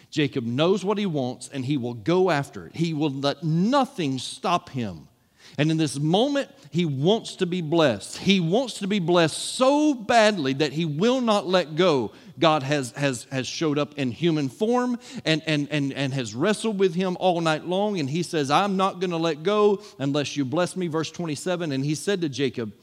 [0.10, 2.76] Jacob knows what he wants and he will go after it.
[2.76, 5.10] He will let nothing stop him.
[5.58, 8.18] And in this moment, he wants to be blessed.
[8.18, 12.12] He wants to be blessed so badly that he will not let go.
[12.39, 16.80] God has, has, has showed up in human form and, and, and, and has wrestled
[16.80, 18.00] with him all night long.
[18.00, 20.88] And he says, I'm not going to let go unless you bless me.
[20.88, 21.72] Verse 27.
[21.72, 22.74] And he said to Jacob,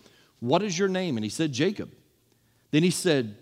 [0.41, 1.17] What is your name?
[1.17, 1.91] And he said, Jacob.
[2.71, 3.37] Then he said,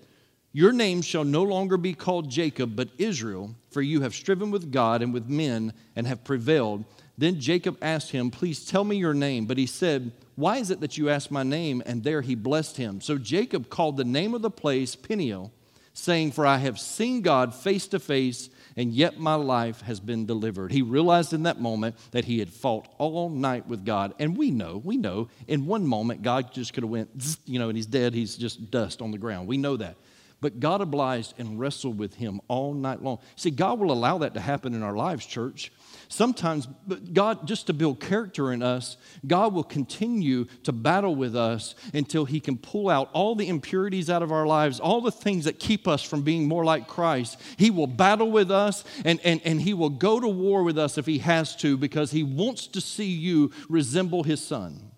[0.53, 4.73] Your name shall no longer be called Jacob, but Israel, for you have striven with
[4.73, 6.85] God and with men and have prevailed.
[7.19, 9.47] Then Jacob asked him, Please tell me your name.
[9.47, 11.83] But he said, Why is it that you ask my name?
[11.85, 13.01] And there he blessed him.
[13.01, 15.53] So Jacob called the name of the place Peniel,
[15.99, 20.27] saying, For I have seen God face to face, and yet my life has been
[20.27, 20.71] delivered.
[20.71, 24.15] He realized in that moment that he had fought all night with God.
[24.19, 27.69] And we know, we know, in one moment, God just could have went, you know,
[27.69, 28.15] and he's dead.
[28.15, 29.49] He's just dust on the ground.
[29.49, 29.97] We know that.
[30.41, 33.19] But God obliged and wrestled with him all night long.
[33.35, 35.73] See, God will allow that to happen in our lives, church.
[36.11, 36.67] Sometimes,
[37.13, 42.25] God, just to build character in us, God will continue to battle with us until
[42.25, 45.59] He can pull out all the impurities out of our lives, all the things that
[45.59, 47.39] keep us from being more like Christ.
[47.59, 50.97] He will battle with us and, and, and He will go to war with us
[50.97, 54.91] if He has to because He wants to see you resemble His Son.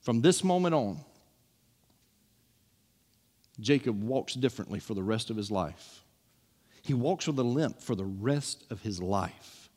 [0.00, 0.98] From this moment on,
[3.60, 6.01] Jacob walks differently for the rest of his life.
[6.82, 9.70] He walks with a limp for the rest of his life.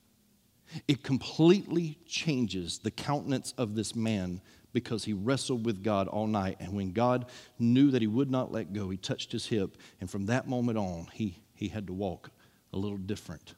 [0.88, 4.41] It completely changes the countenance of this man
[4.74, 6.58] because he wrestled with God all night.
[6.60, 7.28] And when God
[7.60, 9.78] knew that he would not let go, he touched his hip.
[10.02, 12.32] And from that moment on, he, he had to walk
[12.74, 13.54] a little different.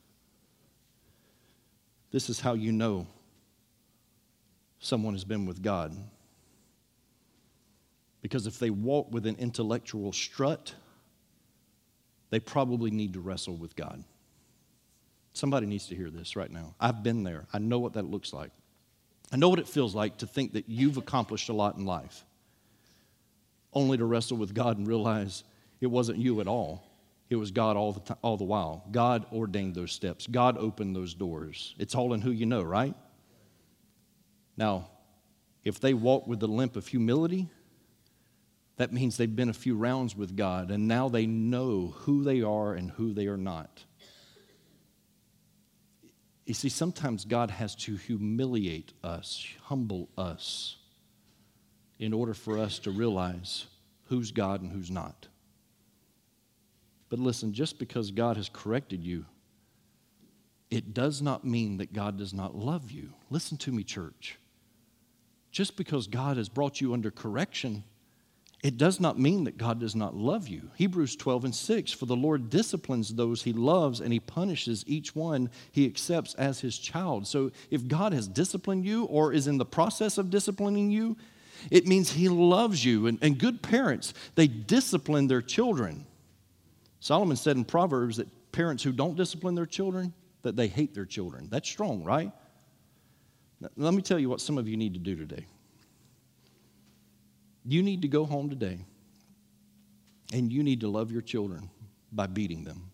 [2.12, 3.08] This is how you know
[4.80, 5.96] someone has been with God.
[8.22, 10.74] Because if they walk with an intellectual strut,
[12.30, 14.04] they probably need to wrestle with God.
[15.34, 16.74] Somebody needs to hear this right now.
[16.80, 17.46] I've been there.
[17.54, 18.52] I know what that looks like.
[19.32, 22.26] I know what it feels like to think that you've accomplished a lot in life,
[23.74, 25.44] only to wrestle with God and realize
[25.82, 26.84] it wasn't you at all.
[27.30, 28.86] It was God all the, time, all the while.
[28.92, 31.76] God ordained those steps, God opened those doors.
[31.78, 32.96] It's all in who you know, right?
[34.56, 34.90] Now,
[35.64, 37.50] if they walk with the limp of humility,
[38.78, 42.42] that means they've been a few rounds with God and now they know who they
[42.42, 43.84] are and who they are not.
[46.46, 50.78] You see, sometimes God has to humiliate us, humble us,
[52.00, 53.66] in order for us to realize
[54.06, 55.28] who's God and who's not.
[57.10, 59.26] But listen, just because God has corrected you,
[60.70, 63.14] it does not mean that God does not love you.
[63.30, 64.38] Listen to me, church.
[65.52, 67.84] Just because God has brought you under correction,
[68.64, 70.72] it does not mean that God does not love you.
[70.76, 75.16] Hebrews 12 and 6 For the Lord disciplines those he loves, and he punishes each
[75.16, 77.28] one he accepts as his child.
[77.28, 81.18] So if God has disciplined you or is in the process of disciplining you,
[81.70, 83.08] it means he loves you.
[83.08, 86.06] And, and good parents, they discipline their children.
[87.00, 91.06] Solomon said in Proverbs that parents who don't discipline their children, that they hate their
[91.06, 91.48] children.
[91.52, 92.32] That's strong, right?
[93.60, 95.46] Now, let me tell you what some of you need to do today.
[97.68, 98.80] You need to go home today
[100.32, 101.70] and you need to love your children
[102.12, 102.92] by beating them.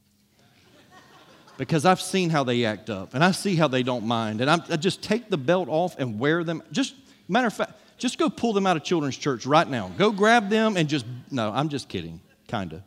[1.58, 4.42] Because I've seen how they act up and I see how they don't mind.
[4.42, 6.64] And I'm, i just take the belt off and wear them.
[6.72, 6.96] Just,
[7.28, 9.92] matter of fact, just go pull them out of children's church right now.
[9.96, 12.20] Go grab them and just, no, I'm just kidding.
[12.48, 12.82] Kind of,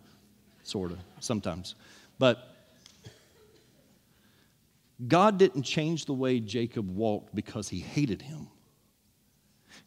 [0.65, 1.77] sort of, sometimes.
[2.19, 2.39] But
[5.07, 8.49] God didn't change the way Jacob walked because he hated him.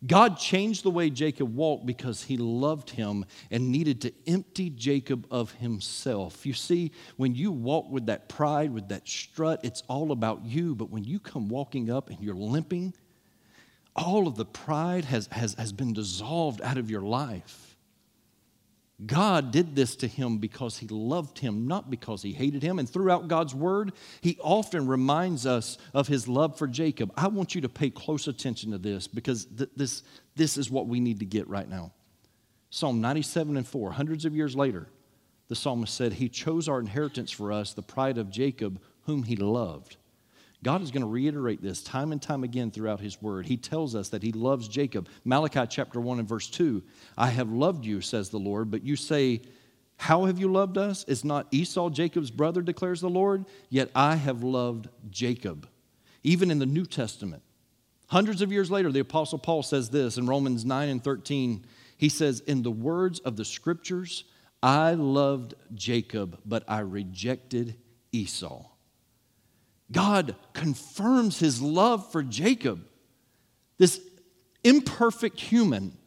[0.07, 5.27] God changed the way Jacob walked because he loved him and needed to empty Jacob
[5.29, 6.45] of himself.
[6.45, 10.73] You see, when you walk with that pride, with that strut, it's all about you.
[10.73, 12.93] But when you come walking up and you're limping,
[13.93, 17.68] all of the pride has, has, has been dissolved out of your life.
[19.05, 22.79] God did this to him because he loved him, not because he hated him.
[22.79, 27.11] And throughout God's word, he often reminds us of his love for Jacob.
[27.15, 30.03] I want you to pay close attention to this because th- this,
[30.35, 31.93] this is what we need to get right now.
[32.71, 34.87] Psalm 97 and 4, hundreds of years later,
[35.47, 39.35] the psalmist said, He chose our inheritance for us, the pride of Jacob, whom he
[39.35, 39.95] loved.
[40.61, 43.45] God is going to reiterate this time and time again throughout his word.
[43.45, 45.07] He tells us that he loves Jacob.
[45.23, 46.83] Malachi chapter 1 and verse 2
[47.17, 49.41] I have loved you, says the Lord, but you say,
[49.97, 51.05] How have you loved us?
[51.05, 53.45] Is not Esau Jacob's brother, declares the Lord?
[53.69, 55.67] Yet I have loved Jacob.
[56.23, 57.41] Even in the New Testament,
[58.07, 61.65] hundreds of years later, the Apostle Paul says this in Romans 9 and 13.
[61.95, 64.25] He says, In the words of the scriptures,
[64.61, 67.77] I loved Jacob, but I rejected
[68.11, 68.65] Esau.
[69.91, 72.85] God confirms his love for Jacob,
[73.77, 73.99] this
[74.63, 75.97] imperfect human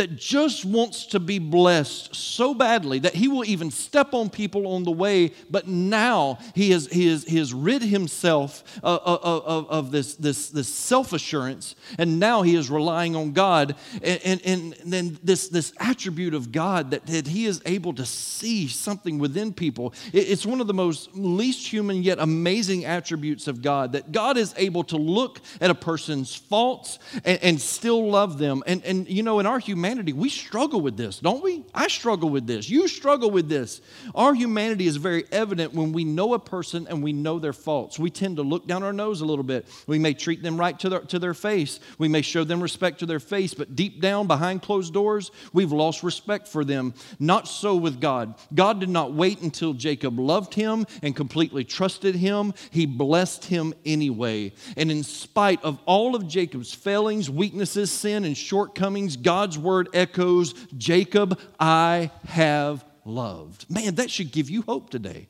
[0.00, 4.66] that just wants to be blessed so badly that he will even step on people
[4.66, 9.68] on the way, but now he has, he has, he has rid himself of, of,
[9.68, 13.76] of this, this, this self assurance, and now he is relying on God.
[14.02, 18.06] And, and, and then this, this attribute of God that, that he is able to
[18.06, 19.92] see something within people.
[20.14, 24.54] It's one of the most least human yet amazing attributes of God that God is
[24.56, 28.62] able to look at a person's faults and, and still love them.
[28.66, 31.64] And, and you know, in our humanity, humanity, we struggle with this, don't we?
[31.74, 32.70] I struggle with this.
[32.70, 33.80] You struggle with this.
[34.14, 37.98] Our humanity is very evident when we know a person and we know their faults.
[37.98, 39.66] We tend to look down our nose a little bit.
[39.88, 41.80] We may treat them right to their, to their face.
[41.98, 45.72] We may show them respect to their face, but deep down, behind closed doors, we've
[45.72, 46.94] lost respect for them.
[47.18, 48.34] Not so with God.
[48.54, 52.54] God did not wait until Jacob loved him and completely trusted him.
[52.70, 54.52] He blessed him anyway.
[54.76, 59.88] And in spite of all of Jacob's failings, weaknesses, sin, and shortcomings, God's word word
[59.94, 63.70] echoes Jacob, I have loved.
[63.70, 65.28] Man, that should give you hope today.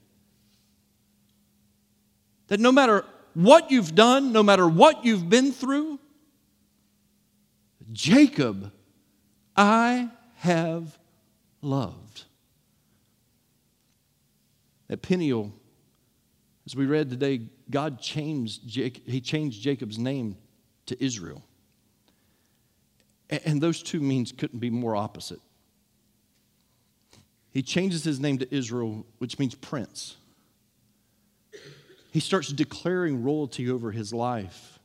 [2.49, 6.01] That no matter what you've done, no matter what you've been through,
[7.93, 8.73] Jacob,
[9.57, 10.99] I have
[11.63, 12.25] loved.
[14.89, 15.53] At Peniel,
[16.67, 20.37] as we read today, God changed, he changed Jacob's name
[20.87, 21.45] to Israel.
[23.31, 25.41] And those two means couldn't be more opposite.
[27.53, 30.17] He changes his name to Israel, which means prince.
[32.13, 34.79] He starts declaring royalty over his life.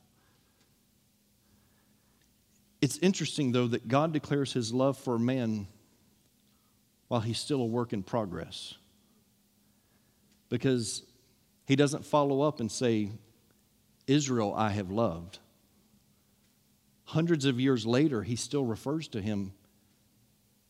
[2.80, 5.66] It's interesting, though, that God declares his love for man
[7.08, 8.74] while he's still a work in progress.
[10.48, 11.02] Because
[11.66, 13.10] he doesn't follow up and say,
[14.06, 15.40] Israel I have loved.
[17.06, 19.52] Hundreds of years later, he still refers to him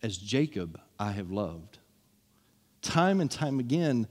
[0.02, 1.78] as Jacob, I have loved.
[2.82, 4.06] Time and time again,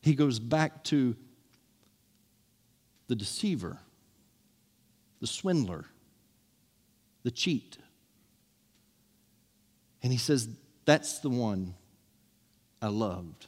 [0.00, 1.14] he goes back to
[3.06, 3.78] the deceiver,
[5.20, 5.84] the swindler,
[7.22, 7.76] the cheat.
[10.02, 10.48] And he says,
[10.86, 11.74] That's the one
[12.80, 13.46] I loved.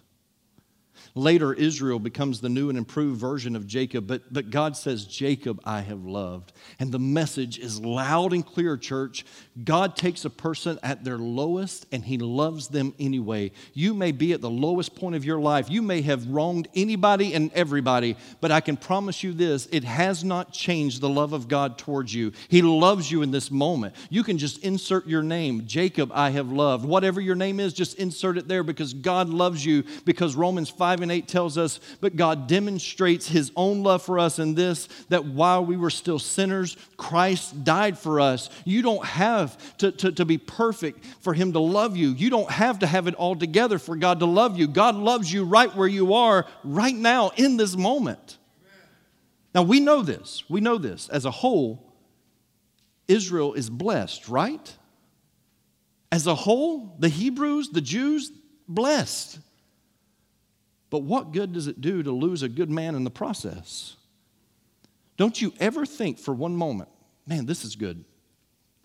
[1.14, 5.60] Later, Israel becomes the new and improved version of Jacob, but, but God says, Jacob
[5.64, 6.52] I have loved.
[6.78, 9.24] And the message is loud and clear, church.
[9.64, 13.50] God takes a person at their lowest and he loves them anyway.
[13.74, 15.68] You may be at the lowest point of your life.
[15.68, 20.22] You may have wronged anybody and everybody, but I can promise you this it has
[20.22, 22.32] not changed the love of God towards you.
[22.48, 23.96] He loves you in this moment.
[24.10, 26.84] You can just insert your name, Jacob I have loved.
[26.84, 30.99] Whatever your name is, just insert it there because God loves you because Romans 5
[31.00, 34.86] 5 and 8 tells us, But God demonstrates his own love for us in this,
[35.08, 38.50] that while we were still sinners, Christ died for us.
[38.66, 42.10] You don't have to, to, to be perfect for him to love you.
[42.10, 44.68] You don't have to have it all together for God to love you.
[44.68, 48.36] God loves you right where you are, right now, in this moment.
[49.54, 50.44] Now, we know this.
[50.50, 51.08] We know this.
[51.08, 51.94] As a whole,
[53.08, 54.76] Israel is blessed, right?
[56.12, 58.30] As a whole, the Hebrews, the Jews,
[58.68, 59.38] blessed.
[60.90, 63.96] But what good does it do to lose a good man in the process?
[65.16, 66.88] Don't you ever think for one moment,
[67.26, 68.04] man, this is good.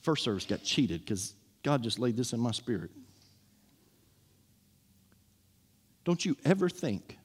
[0.01, 1.33] First service got cheated because
[1.63, 2.91] God just laid this in my spirit.
[6.03, 7.17] Don't you ever think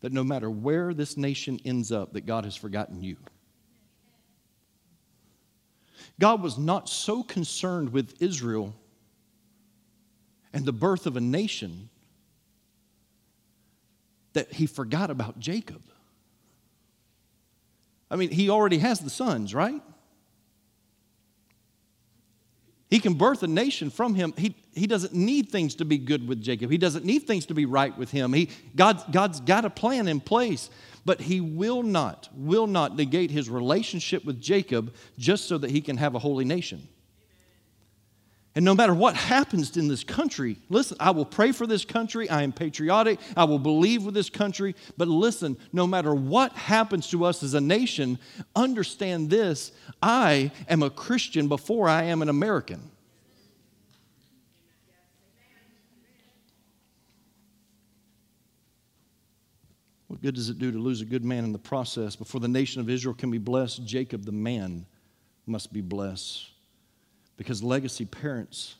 [0.00, 3.16] that no matter where this nation ends up, that God has forgotten you?
[6.20, 8.74] God was not so concerned with Israel
[10.52, 11.88] and the birth of a nation
[14.36, 15.82] that he forgot about Jacob.
[18.10, 19.82] I mean, he already has the sons, right?
[22.90, 24.34] He can birth a nation from him.
[24.36, 26.70] He, he doesn't need things to be good with Jacob.
[26.70, 28.32] He doesn't need things to be right with him.
[28.34, 30.68] He, God, God's got a plan in place,
[31.04, 35.80] but he will not, will not negate his relationship with Jacob just so that he
[35.80, 36.86] can have a holy nation.
[38.56, 42.30] And no matter what happens in this country, listen, I will pray for this country.
[42.30, 43.20] I am patriotic.
[43.36, 44.74] I will believe with this country.
[44.96, 48.18] But listen, no matter what happens to us as a nation,
[48.56, 52.90] understand this I am a Christian before I am an American.
[60.06, 62.16] What good does it do to lose a good man in the process?
[62.16, 64.86] Before the nation of Israel can be blessed, Jacob, the man,
[65.44, 66.55] must be blessed.
[67.36, 68.76] Because legacy parents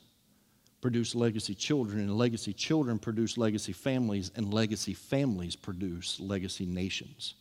[0.81, 7.35] produce legacy children, and legacy children produce legacy families, and legacy families produce legacy nations.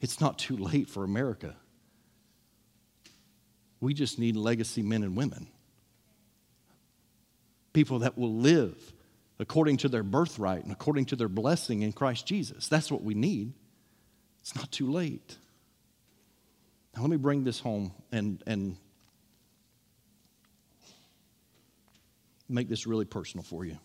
[0.00, 1.54] It's not too late for America.
[3.80, 5.46] We just need legacy men and women.
[7.72, 8.76] People that will live
[9.38, 12.68] according to their birthright and according to their blessing in Christ Jesus.
[12.68, 13.52] That's what we need.
[14.42, 15.36] It's not too late.
[16.94, 18.76] Now, let me bring this home and, and
[22.50, 23.78] make this really personal for you.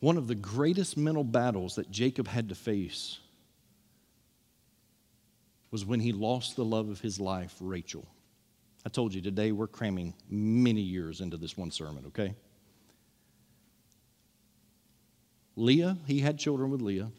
[0.00, 3.18] One of the greatest mental battles that Jacob had to face
[5.70, 8.06] was when he lost the love of his life, Rachel.
[8.84, 12.34] I told you today we're cramming many years into this one sermon, okay?
[15.56, 17.10] Leah, he had children with Leah.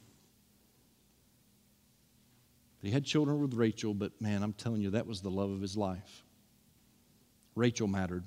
[2.81, 5.59] He had children with Rachel, but man, I'm telling you, that was the love of
[5.59, 6.23] his life.
[7.55, 8.23] Rachel mattered.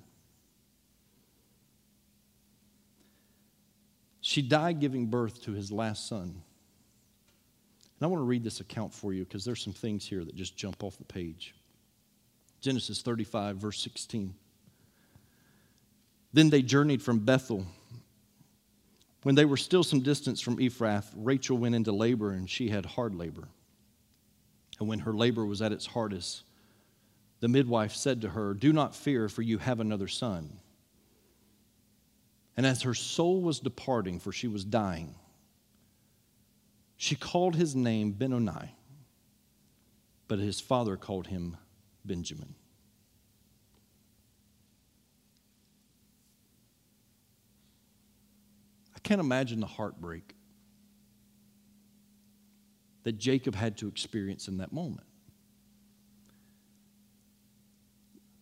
[4.31, 6.23] She died giving birth to his last son.
[6.23, 10.37] And I want to read this account for you because there's some things here that
[10.37, 11.53] just jump off the page.
[12.61, 14.33] Genesis 35, verse 16.
[16.33, 17.67] Then they journeyed from Bethel
[19.25, 22.87] when they were still some distance from Ephrath, Rachel went into labor and she had
[22.87, 23.49] hard labor.
[24.79, 26.45] And when her labor was at its hardest,
[27.41, 30.61] the midwife said to her, Do not fear, for you have another son.
[32.61, 35.15] And as her soul was departing, for she was dying,
[36.99, 38.77] she called his name Benoni,
[40.29, 41.57] but his father called him
[42.05, 42.55] Benjamin.
[48.95, 50.35] I can't imagine the heartbreak
[53.05, 55.07] that Jacob had to experience in that moment.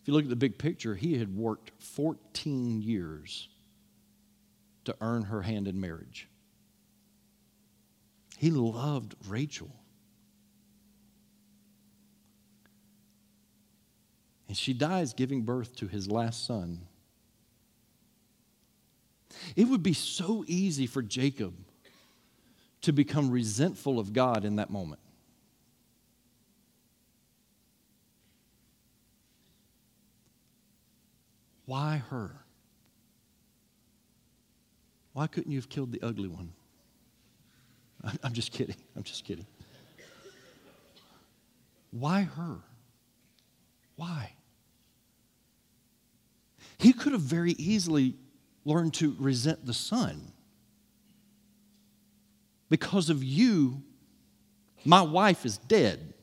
[0.03, 3.49] If you look at the big picture, he had worked 14 years
[4.89, 6.29] to earn her hand in marriage.
[8.37, 9.71] He loved Rachel.
[14.49, 16.87] And she dies giving birth to his last son
[19.55, 21.55] it would be so easy for Jacob
[22.83, 25.01] to become resentful of God in that moment.
[31.67, 32.31] Why her?
[35.19, 36.53] Why couldn't you have killed the ugly one?
[38.23, 38.77] I'm just kidding.
[38.95, 39.47] I'm just kidding.
[41.91, 42.59] Why her?
[43.97, 44.31] Why?
[46.79, 48.15] He could have very easily
[48.65, 50.31] learned to resent the son.
[52.71, 53.83] Because of you,
[54.85, 56.15] my wife is dead.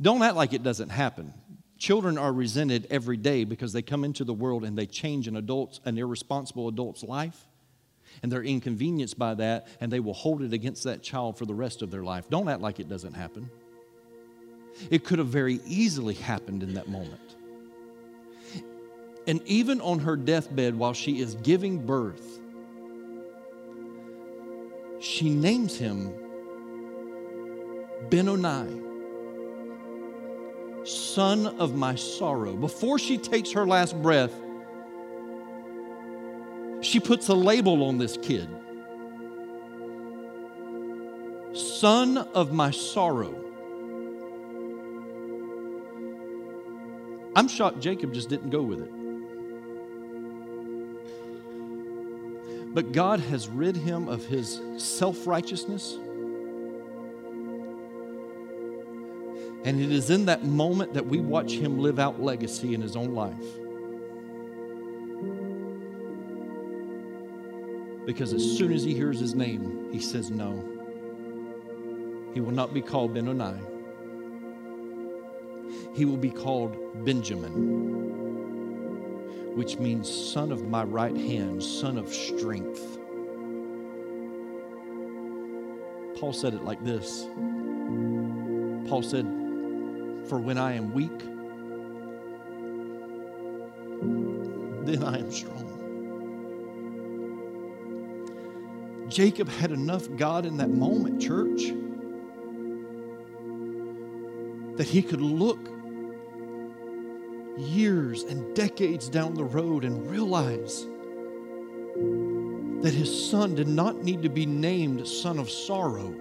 [0.00, 1.32] Don't act like it doesn't happen.
[1.78, 5.36] Children are resented every day because they come into the world and they change an
[5.36, 7.46] adult's, an irresponsible adult's life,
[8.22, 11.54] and they're inconvenienced by that, and they will hold it against that child for the
[11.54, 12.28] rest of their life.
[12.28, 13.50] Don't act like it doesn't happen.
[14.90, 17.36] It could have very easily happened in that moment.
[19.26, 22.40] And even on her deathbed, while she is giving birth,
[25.00, 26.12] she names him
[28.10, 28.82] Benoni,
[30.84, 32.54] son of my sorrow.
[32.54, 34.32] Before she takes her last breath,
[36.92, 38.48] she puts a label on this kid
[41.54, 43.34] Son of my sorrow.
[47.34, 48.90] I'm shocked Jacob just didn't go with it.
[52.74, 55.98] But God has rid him of his self righteousness.
[59.64, 62.96] And it is in that moment that we watch him live out legacy in his
[62.96, 63.61] own life.
[68.04, 70.68] Because as soon as he hears his name, he says, No.
[72.34, 73.60] He will not be called Benoni.
[75.94, 78.02] He will be called Benjamin
[79.54, 82.98] which means son of my right hand, son of strength.
[86.18, 87.26] Paul said it like this
[88.88, 89.26] Paul said,
[90.28, 91.18] For when I am weak,
[94.86, 95.71] then I am strong.
[99.12, 101.64] Jacob had enough God in that moment, church,
[104.78, 105.68] that he could look
[107.58, 110.86] years and decades down the road and realize
[112.82, 116.14] that his son did not need to be named son of sorrow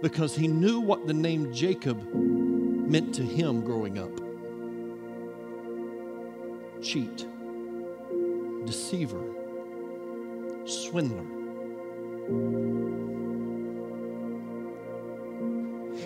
[0.00, 4.12] because he knew what the name Jacob meant to him growing up.
[6.80, 7.26] Cheat,
[8.64, 9.47] deceiver,
[10.88, 11.24] swindler.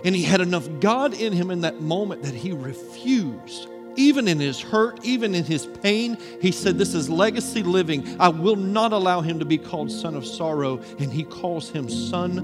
[0.04, 3.68] And he had enough God in him in that moment that he refused.
[3.94, 8.16] Even in his hurt, even in his pain, he said, This is legacy living.
[8.18, 10.80] I will not allow him to be called son of sorrow.
[10.98, 12.38] And he calls him son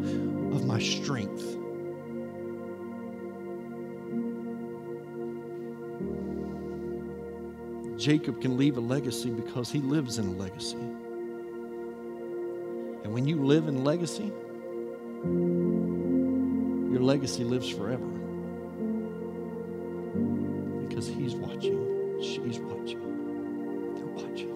[0.53, 1.57] of my strength.
[7.99, 10.79] Jacob can leave a legacy because he lives in a legacy.
[13.09, 14.31] And when you live in legacy,
[16.93, 18.05] your legacy lives forever.
[20.87, 24.51] Because he's watching, she's watching, they're watching.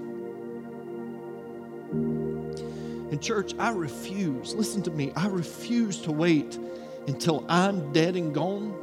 [3.11, 6.59] And, church, I refuse, listen to me, I refuse to wait
[7.07, 8.75] until I'm dead and gone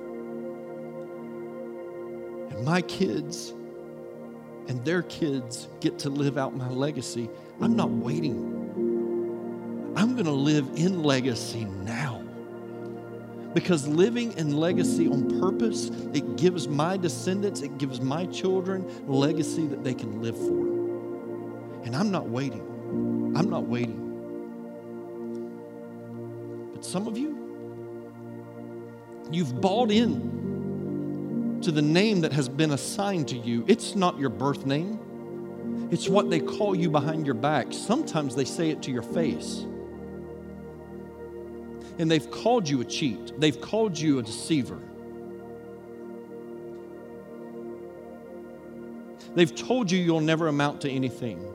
[2.50, 3.54] and my kids
[4.68, 7.30] and their kids get to live out my legacy.
[7.62, 8.49] I'm not waiting.
[10.00, 12.24] I'm going to live in legacy now.
[13.54, 19.68] Because living in legacy on purpose, it gives my descendants, it gives my children legacy
[19.68, 21.84] that they can live for.
[21.86, 23.34] And I'm not waiting.
[23.36, 24.06] I'm not waiting.
[26.74, 27.36] But some of you,
[29.30, 33.66] you've bought in to the name that has been assigned to you.
[33.68, 37.74] It's not your birth name, it's what they call you behind your back.
[37.74, 39.66] Sometimes they say it to your face
[42.00, 44.80] and they've called you a cheat, they've called you a deceiver.
[49.36, 51.46] They've told you you'll never amount to anything.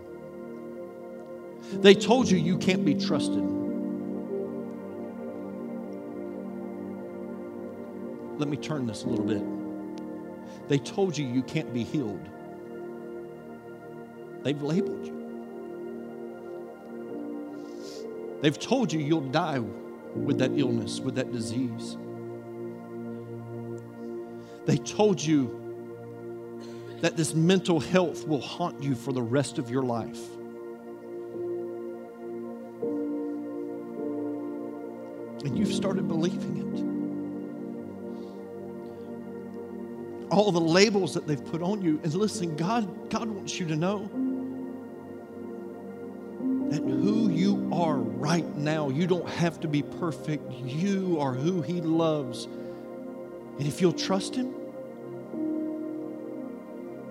[1.72, 3.42] They told you you can't be trusted.
[8.38, 10.68] Let me turn this a little bit.
[10.68, 12.28] They told you you can't be healed.
[14.42, 15.14] They've labeled you.
[18.42, 19.58] They've told you you'll die
[20.14, 21.96] with that illness, with that disease.
[24.66, 25.60] They told you
[27.00, 30.20] that this mental health will haunt you for the rest of your life.
[35.44, 36.64] And you've started believing it.
[40.32, 42.00] All the labels that they've put on you.
[42.02, 44.08] And listen, God, God wants you to know
[46.70, 50.50] that who you are right now, you don't have to be perfect.
[50.52, 52.44] You are who He loves.
[52.44, 54.54] And if you'll trust Him,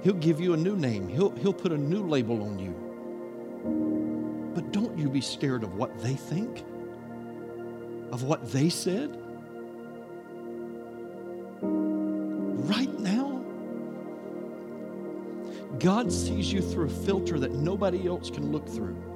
[0.03, 4.51] He'll give you a new name, He'll, he'll put a new label on you.
[4.53, 6.63] But don't you be scared of what they think,
[8.11, 9.17] of what they said.
[11.61, 13.43] Right now,
[15.79, 19.12] God sees you through a filter that nobody else can look through.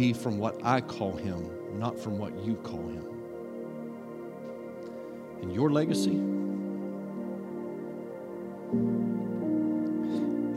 [0.00, 3.06] Be from what I call him, not from what you call him.
[5.42, 6.16] And your legacy,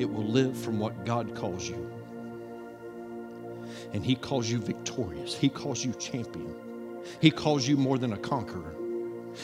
[0.02, 1.89] it will live from what God calls you
[3.91, 5.36] and He calls you victorious.
[5.36, 6.56] He calls you champion.
[7.20, 8.74] He calls you more than a conqueror.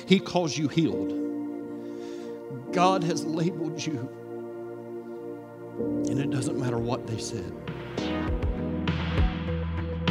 [0.06, 1.14] He calls you healed.
[2.72, 4.10] God has labeled you,
[6.08, 7.54] and it doesn't matter what they said.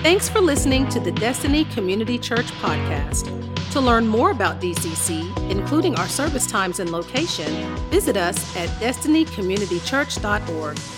[0.03, 3.35] Thanks for listening to the Destiny Community Church podcast.
[3.73, 7.53] To learn more about DCC, including our service times and location,
[7.91, 10.98] visit us at destinycommunitychurch.org.